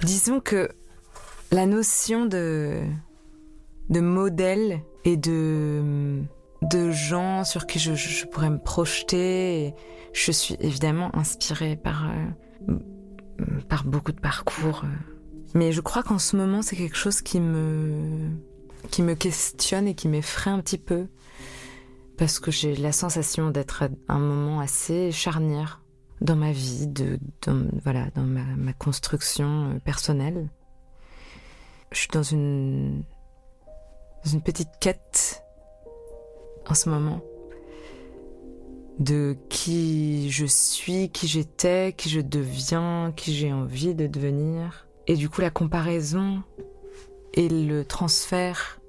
Disons 0.02 0.40
que 0.40 0.70
la 1.50 1.66
notion 1.66 2.24
de, 2.24 2.80
de 3.90 4.00
modèle 4.00 4.80
et 5.04 5.16
de, 5.16 6.22
de 6.62 6.90
gens 6.92 7.44
sur 7.44 7.66
qui 7.66 7.78
je, 7.78 8.26
pourrais 8.26 8.50
me 8.50 8.58
projeter, 8.58 9.74
je 10.12 10.32
suis 10.32 10.56
évidemment 10.60 11.14
inspirée 11.16 11.76
par, 11.76 12.08
euh, 12.10 13.44
par 13.68 13.84
beaucoup 13.84 14.12
de 14.12 14.20
parcours. 14.20 14.84
Mais 15.54 15.72
je 15.72 15.80
crois 15.80 16.02
qu'en 16.02 16.18
ce 16.18 16.36
moment, 16.36 16.62
c'est 16.62 16.76
quelque 16.76 16.96
chose 16.96 17.20
qui 17.20 17.40
me, 17.40 18.30
qui 18.90 19.02
me 19.02 19.14
questionne 19.14 19.88
et 19.88 19.94
qui 19.94 20.08
m'effraie 20.08 20.50
un 20.50 20.60
petit 20.60 20.78
peu. 20.78 21.06
Parce 22.22 22.38
que 22.38 22.52
j'ai 22.52 22.76
la 22.76 22.92
sensation 22.92 23.50
d'être 23.50 23.82
à 23.82 24.14
un 24.14 24.20
moment 24.20 24.60
assez 24.60 25.10
charnière 25.10 25.82
dans 26.20 26.36
ma 26.36 26.52
vie, 26.52 26.86
de, 26.86 27.18
dans, 27.44 27.66
voilà, 27.82 28.10
dans 28.14 28.22
ma, 28.22 28.72
construction 28.74 29.72
euh, 29.72 29.78
personnelle. 29.80 30.48
Je 31.90 31.98
suis 31.98 32.08
dans 32.12 32.22
une 32.22 33.02
petite 34.44 34.68
quête 34.78 35.42
en 36.68 36.74
ce 36.74 36.90
moment 36.90 37.22
de 39.00 39.36
qui 39.48 40.30
je 40.30 40.46
suis, 40.46 41.10
qui 41.10 41.26
j'étais, 41.26 41.92
qui 41.92 42.08
je 42.08 42.20
deviens, 42.20 43.12
qui 43.16 43.34
j'ai 43.34 43.52
envie 43.52 43.96
de 43.96 44.06
devenir. 44.06 44.86
Et 45.08 45.16
du 45.16 45.28
coup, 45.28 45.40
la 45.40 45.50
comparaison 45.50 46.44
et 47.34 47.48
le 47.48 47.84
transfert 47.84 48.80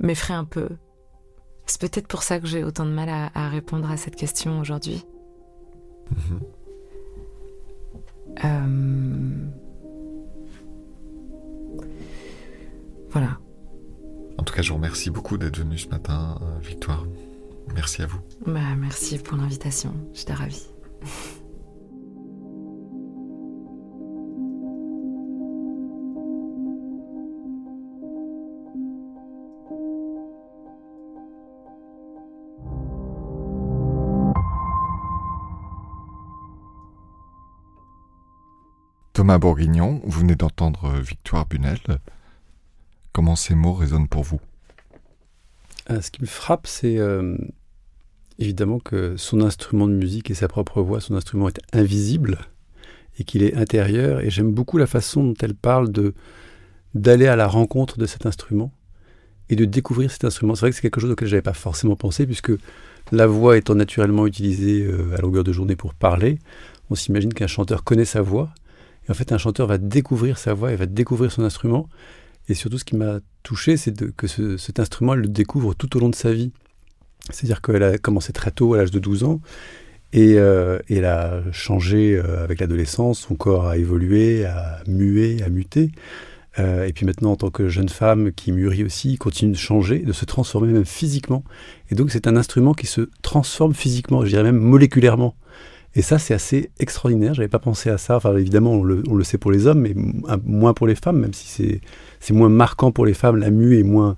m'effraient 0.00 0.34
un 0.34 0.44
peu. 0.44 0.70
C'est 1.70 1.80
peut-être 1.80 2.08
pour 2.08 2.24
ça 2.24 2.40
que 2.40 2.48
j'ai 2.48 2.64
autant 2.64 2.84
de 2.84 2.90
mal 2.90 3.08
à, 3.08 3.48
répondre 3.48 3.88
à 3.88 3.96
cette 3.96 4.16
question 4.16 4.58
aujourd'hui. 4.58 5.04
Mm-hmm. 6.12 6.40
Euh, 8.44 9.46
voilà. 13.10 13.38
En 14.36 14.42
tout 14.42 14.52
cas, 14.52 14.62
je 14.62 14.70
vous 14.70 14.76
remercie 14.76 15.10
beaucoup 15.10 15.38
d'être 15.38 15.58
venu 15.58 15.78
ce 15.78 15.88
matin, 15.88 16.40
euh, 16.42 16.58
Victoire. 16.58 17.06
Merci 17.72 18.02
à 18.02 18.06
vous. 18.06 18.18
Bah, 18.46 18.74
merci 18.76 19.18
pour 19.18 19.36
l'invitation. 19.36 19.94
J'étais 20.12 20.34
ravie. 20.34 20.66
Thomas 39.12 39.38
Bourguignon, 39.38 40.00
vous 40.04 40.20
venez 40.20 40.36
d'entendre 40.36 40.84
euh, 40.84 41.00
Victoire 41.00 41.44
Bunel. 41.46 41.80
Comment 43.12 43.34
ces 43.34 43.56
mots 43.56 43.74
résonnent 43.74 44.06
pour 44.06 44.22
vous? 44.22 44.40
Euh, 45.90 46.00
Ce 46.00 46.12
qui 46.12 46.22
me 46.22 46.28
frappe, 46.28 46.68
c'est 46.68 46.96
euh, 46.96 47.36
évidemment 48.38 48.78
que 48.78 49.16
son 49.16 49.40
instrument 49.40 49.88
de 49.88 49.94
musique 49.94 50.30
et 50.30 50.34
sa 50.34 50.46
propre 50.46 50.80
voix, 50.80 51.00
son 51.00 51.16
instrument 51.16 51.48
est 51.48 51.60
invisible 51.72 52.38
et 53.18 53.24
qu'il 53.24 53.42
est 53.42 53.56
intérieur. 53.56 54.20
Et 54.20 54.30
j'aime 54.30 54.52
beaucoup 54.52 54.78
la 54.78 54.86
façon 54.86 55.24
dont 55.24 55.34
elle 55.42 55.54
parle 55.54 55.90
de 55.90 56.14
d'aller 56.94 57.26
à 57.26 57.36
la 57.36 57.46
rencontre 57.46 57.98
de 57.98 58.06
cet 58.06 58.26
instrument 58.26 58.72
et 59.48 59.56
de 59.56 59.64
découvrir 59.64 60.10
cet 60.10 60.24
instrument. 60.24 60.54
C'est 60.54 60.62
vrai 60.62 60.70
que 60.70 60.76
c'est 60.76 60.82
quelque 60.82 61.00
chose 61.00 61.10
auquel 61.10 61.28
je 61.28 61.34
n'avais 61.34 61.42
pas 61.42 61.52
forcément 61.52 61.94
pensé, 61.94 62.26
puisque 62.26 62.52
la 63.12 63.26
voix 63.26 63.56
étant 63.56 63.76
naturellement 63.76 64.26
utilisée 64.26 64.88
à 65.16 65.20
longueur 65.20 65.44
de 65.44 65.52
journée 65.52 65.76
pour 65.76 65.94
parler, 65.94 66.40
on 66.90 66.96
s'imagine 66.96 67.32
qu'un 67.32 67.46
chanteur 67.46 67.84
connaît 67.84 68.04
sa 68.04 68.22
voix, 68.22 68.52
en 69.10 69.14
fait, 69.14 69.32
un 69.32 69.38
chanteur 69.38 69.66
va 69.66 69.78
découvrir 69.78 70.38
sa 70.38 70.54
voix, 70.54 70.70
il 70.70 70.76
va 70.76 70.86
découvrir 70.86 71.32
son 71.32 71.42
instrument. 71.42 71.88
Et 72.48 72.54
surtout, 72.54 72.78
ce 72.78 72.84
qui 72.84 72.96
m'a 72.96 73.20
touché, 73.42 73.76
c'est 73.76 74.14
que 74.14 74.56
cet 74.56 74.80
instrument, 74.80 75.14
elle 75.14 75.20
le 75.20 75.28
découvre 75.28 75.74
tout 75.74 75.96
au 75.96 76.00
long 76.00 76.08
de 76.08 76.14
sa 76.14 76.32
vie. 76.32 76.52
C'est-à-dire 77.30 77.60
qu'elle 77.60 77.82
a 77.82 77.98
commencé 77.98 78.32
très 78.32 78.50
tôt, 78.50 78.74
à 78.74 78.78
l'âge 78.78 78.90
de 78.90 78.98
12 78.98 79.24
ans, 79.24 79.40
et, 80.12 80.38
euh, 80.38 80.78
elle 80.88 81.04
a 81.04 81.42
changé 81.52 82.16
euh, 82.16 82.42
avec 82.42 82.60
l'adolescence, 82.60 83.20
son 83.20 83.36
corps 83.36 83.68
a 83.68 83.76
évolué, 83.76 84.44
a 84.44 84.80
mué, 84.86 85.42
a 85.42 85.48
muté. 85.48 85.92
Euh, 86.58 86.84
et 86.84 86.92
puis 86.92 87.06
maintenant, 87.06 87.32
en 87.32 87.36
tant 87.36 87.50
que 87.50 87.68
jeune 87.68 87.88
femme 87.88 88.32
qui 88.32 88.50
mûrit 88.50 88.82
aussi, 88.82 89.16
continue 89.16 89.52
de 89.52 89.56
changer, 89.56 90.00
de 90.00 90.12
se 90.12 90.24
transformer 90.24 90.72
même 90.72 90.84
physiquement. 90.84 91.44
Et 91.90 91.94
donc, 91.94 92.10
c'est 92.10 92.26
un 92.26 92.36
instrument 92.36 92.74
qui 92.74 92.86
se 92.86 93.08
transforme 93.22 93.74
physiquement, 93.74 94.24
je 94.24 94.30
dirais 94.30 94.42
même 94.42 94.58
moléculairement. 94.58 95.36
Et 95.94 96.02
ça, 96.02 96.18
c'est 96.18 96.34
assez 96.34 96.70
extraordinaire. 96.78 97.34
J'avais 97.34 97.48
pas 97.48 97.58
pensé 97.58 97.90
à 97.90 97.98
ça. 97.98 98.16
Enfin, 98.16 98.36
évidemment, 98.36 98.72
on 98.72 98.84
le, 98.84 99.24
sait 99.24 99.38
pour 99.38 99.50
les 99.50 99.66
hommes, 99.66 99.80
mais 99.80 99.94
moins 100.44 100.72
pour 100.72 100.86
les 100.86 100.94
femmes, 100.94 101.18
même 101.18 101.34
si 101.34 101.80
c'est 102.20 102.32
moins 102.32 102.48
marquant 102.48 102.92
pour 102.92 103.06
les 103.06 103.14
femmes. 103.14 103.36
La 103.36 103.50
mue 103.50 103.78
est 103.78 103.82
moins 103.82 104.16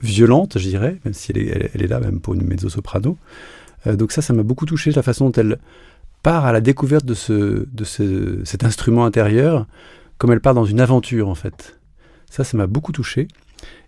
violente, 0.00 0.58
je 0.58 0.68
dirais, 0.68 0.98
même 1.04 1.14
si 1.14 1.32
elle 1.32 1.38
est, 1.38 1.88
là, 1.88 1.98
même 2.00 2.20
pour 2.20 2.34
une 2.34 2.44
mezzo-soprano. 2.46 3.16
Euh, 3.86 3.96
donc 3.96 4.12
ça, 4.12 4.22
ça 4.22 4.32
m'a 4.32 4.42
beaucoup 4.44 4.66
touché, 4.66 4.92
la 4.92 5.02
façon 5.02 5.26
dont 5.26 5.40
elle 5.40 5.58
part 6.22 6.44
à 6.44 6.52
la 6.52 6.60
découverte 6.60 7.04
de, 7.04 7.14
ce, 7.14 7.66
de 7.68 7.84
ce, 7.84 8.40
cet 8.44 8.64
instrument 8.64 9.04
intérieur, 9.04 9.66
comme 10.18 10.30
elle 10.30 10.40
part 10.40 10.54
dans 10.54 10.64
une 10.64 10.80
aventure, 10.80 11.28
en 11.28 11.34
fait. 11.34 11.80
Ça, 12.30 12.44
ça 12.44 12.56
m'a 12.56 12.68
beaucoup 12.68 12.92
touché. 12.92 13.26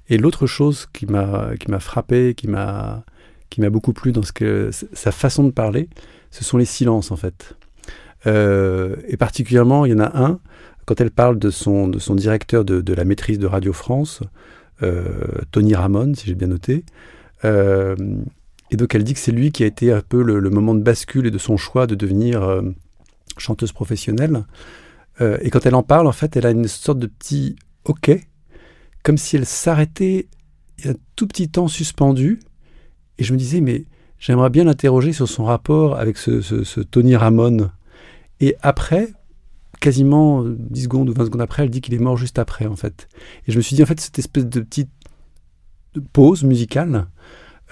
Et 0.09 0.18
l'autre 0.18 0.46
chose 0.46 0.87
qui 0.92 1.07
m'a 1.07 1.55
frappé, 1.79 2.35
qui 2.35 2.48
m'a 2.48 3.05
beaucoup 3.70 3.92
plu 3.92 4.11
dans 4.11 4.22
sa 4.22 5.12
façon 5.12 5.44
de 5.44 5.50
parler, 5.50 5.88
ce 6.35 6.42
sont 6.42 6.59
les 6.59 6.64
silences 6.64 7.12
en 7.12 7.16
fait. 7.16 7.57
Euh, 8.27 8.97
et 9.07 9.16
particulièrement, 9.16 9.87
il 9.87 9.92
y 9.92 9.94
en 9.94 10.01
a 10.01 10.18
un, 10.20 10.40
quand 10.85 11.01
elle 11.01 11.12
parle 11.12 11.38
de 11.38 11.51
son, 11.51 11.87
de 11.87 12.01
son 12.01 12.16
directeur 12.16 12.64
de, 12.64 12.92
la 12.92 13.05
maîtrise 13.05 13.38
de 13.38 13.47
Radio 13.47 13.73
France, 13.73 14.20
euh, 14.83 15.05
Tony 15.53 15.75
Ramon, 15.75 16.12
si 16.14 16.27
j'ai 16.27 16.35
bien 16.35 16.49
noté. 16.49 16.85
Euh, 17.44 17.94
et 18.73 18.77
donc 18.77 18.94
elle 18.97 19.05
dit 19.05 19.14
que 19.14 19.20
c'est 19.20 19.31
lui 19.31 19.53
qui 19.53 19.62
a 19.62 19.66
été 19.66 19.92
un 19.92 20.01
peu 20.01 20.23
le, 20.23 20.51
moment 20.51 20.75
de 20.75 20.83
bascule 20.83 21.27
et 21.27 21.31
de 21.31 21.38
son 21.38 21.57
choix 21.57 21.87
de 21.87 21.94
devenir 21.94 22.62
chanteuse 23.38 23.70
professionnelle. 23.70 24.44
et 25.20 25.51
quand 25.51 25.66
elle 25.66 25.77
en 25.77 25.85
parle, 25.85 26.09
en 26.09 26.12
fait, 26.12 26.37
elle 26.37 26.47
a 26.47 26.51
une 26.51 26.66
sorte 26.66 26.99
de 26.99 27.07
petit 27.07 27.55
OK, 27.85 28.11
comme 29.05 29.18
si 29.18 29.37
elle 29.37 29.47
s'arrêtait 29.47 30.27
un 30.85 30.94
tout 31.14 31.29
petit 31.29 31.49
temps 31.49 31.68
suspendu. 31.68 32.40
Et 33.18 33.23
je 33.23 33.33
me 33.33 33.38
disais, 33.38 33.61
mais 33.61 33.85
J'aimerais 34.24 34.48
bien 34.48 34.64
l'interroger 34.64 35.12
sur 35.12 35.28
son 35.28 35.44
rapport 35.44 35.98
avec 35.98 36.16
ce, 36.16 36.80
Tony 36.80 37.14
Ramon. 37.14 37.70
Et 38.40 38.56
après, 38.62 39.12
quasiment 39.80 40.42
10 40.46 40.84
secondes 40.84 41.10
ou 41.10 41.12
20 41.12 41.26
secondes 41.26 41.42
après, 41.42 41.64
elle 41.64 41.68
dit 41.68 41.82
qu'il 41.82 41.92
est 41.92 41.98
mort 41.98 42.16
juste 42.16 42.38
après, 42.38 42.64
en 42.64 42.74
fait. 42.74 43.06
Et 43.46 43.52
je 43.52 43.58
me 43.58 43.62
suis 43.62 43.76
dit, 43.76 43.82
en 43.82 43.87
fait, 43.87 44.00
cette 44.00 44.18
espèce 44.18 44.46
de 44.46 44.60
petite 44.60 44.88
pause 46.14 46.42
musicale, 46.42 47.06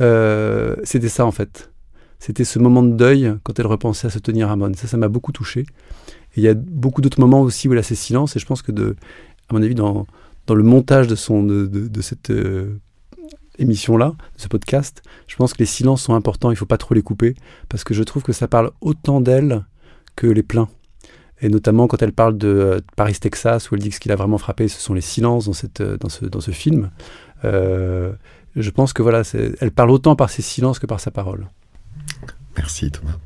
euh, 0.02 0.76
c'était 0.84 1.08
ça, 1.08 1.24
en 1.24 1.30
fait. 1.30 1.72
C'était 2.18 2.44
ce 2.44 2.58
moment 2.58 2.82
de 2.82 2.92
deuil 2.92 3.34
quand 3.44 3.58
elle 3.58 3.66
repensait 3.66 4.08
à 4.08 4.10
ce 4.10 4.18
Tony 4.18 4.44
Ramon. 4.44 4.74
Ça, 4.74 4.86
ça 4.86 4.98
m'a 4.98 5.08
beaucoup 5.08 5.32
touché. 5.32 5.60
Et 5.60 6.36
il 6.36 6.42
y 6.42 6.48
a 6.48 6.54
beaucoup 6.54 7.00
d'autres 7.00 7.20
moments 7.20 7.40
aussi 7.40 7.66
où 7.66 7.72
elle 7.72 7.78
a 7.78 7.82
ses 7.82 7.94
silences, 7.94 8.36
et 8.36 8.38
je 8.38 8.44
pense 8.44 8.60
que 8.60 8.72
à 9.48 9.54
mon 9.54 9.62
avis, 9.62 9.74
dans, 9.74 10.06
le 10.50 10.62
montage 10.62 11.06
de, 11.06 11.14
cette 11.14 12.28
euh, 12.28 12.78
émission-là, 13.58 14.14
ce 14.36 14.48
podcast, 14.48 15.02
je 15.28 15.36
pense 15.36 15.52
que 15.52 15.58
les 15.58 15.66
silences 15.66 16.02
sont 16.02 16.14
importants, 16.14 16.50
il 16.50 16.54
ne 16.54 16.58
faut 16.58 16.66
pas 16.66 16.78
trop 16.78 16.94
les 16.94 17.02
couper, 17.02 17.34
parce 17.68 17.84
que 17.84 17.94
je 17.94 18.02
trouve 18.02 18.22
que 18.22 18.32
ça 18.32 18.48
parle 18.48 18.70
autant 18.80 19.20
d'elle 19.20 19.64
que 20.16 20.26
les 20.26 20.42
pleins. 20.42 20.68
Et 21.40 21.48
notamment 21.48 21.88
quand 21.88 22.00
elle 22.02 22.12
parle 22.12 22.38
de 22.38 22.48
euh, 22.48 22.80
Paris, 22.96 23.14
Texas, 23.20 23.70
où 23.70 23.74
elle 23.74 23.80
dit 23.80 23.88
que 23.88 23.96
ce 23.96 24.00
qui 24.00 24.08
l'a 24.08 24.16
vraiment 24.16 24.38
frappé, 24.38 24.68
ce 24.68 24.80
sont 24.80 24.94
les 24.94 25.00
silences 25.00 25.46
dans, 25.46 25.52
cette, 25.52 25.82
dans, 25.82 26.08
ce, 26.08 26.24
dans 26.24 26.40
ce 26.40 26.52
film. 26.52 26.90
Euh, 27.44 28.12
je 28.54 28.70
pense 28.70 28.92
que 28.92 29.02
voilà, 29.02 29.22
elle 29.60 29.72
parle 29.72 29.90
autant 29.90 30.14
par 30.14 30.30
ses 30.30 30.42
silences 30.42 30.78
que 30.78 30.86
par 30.86 31.00
sa 31.00 31.10
parole. 31.10 31.48
Merci 32.56 32.90
Thomas. 32.90 33.18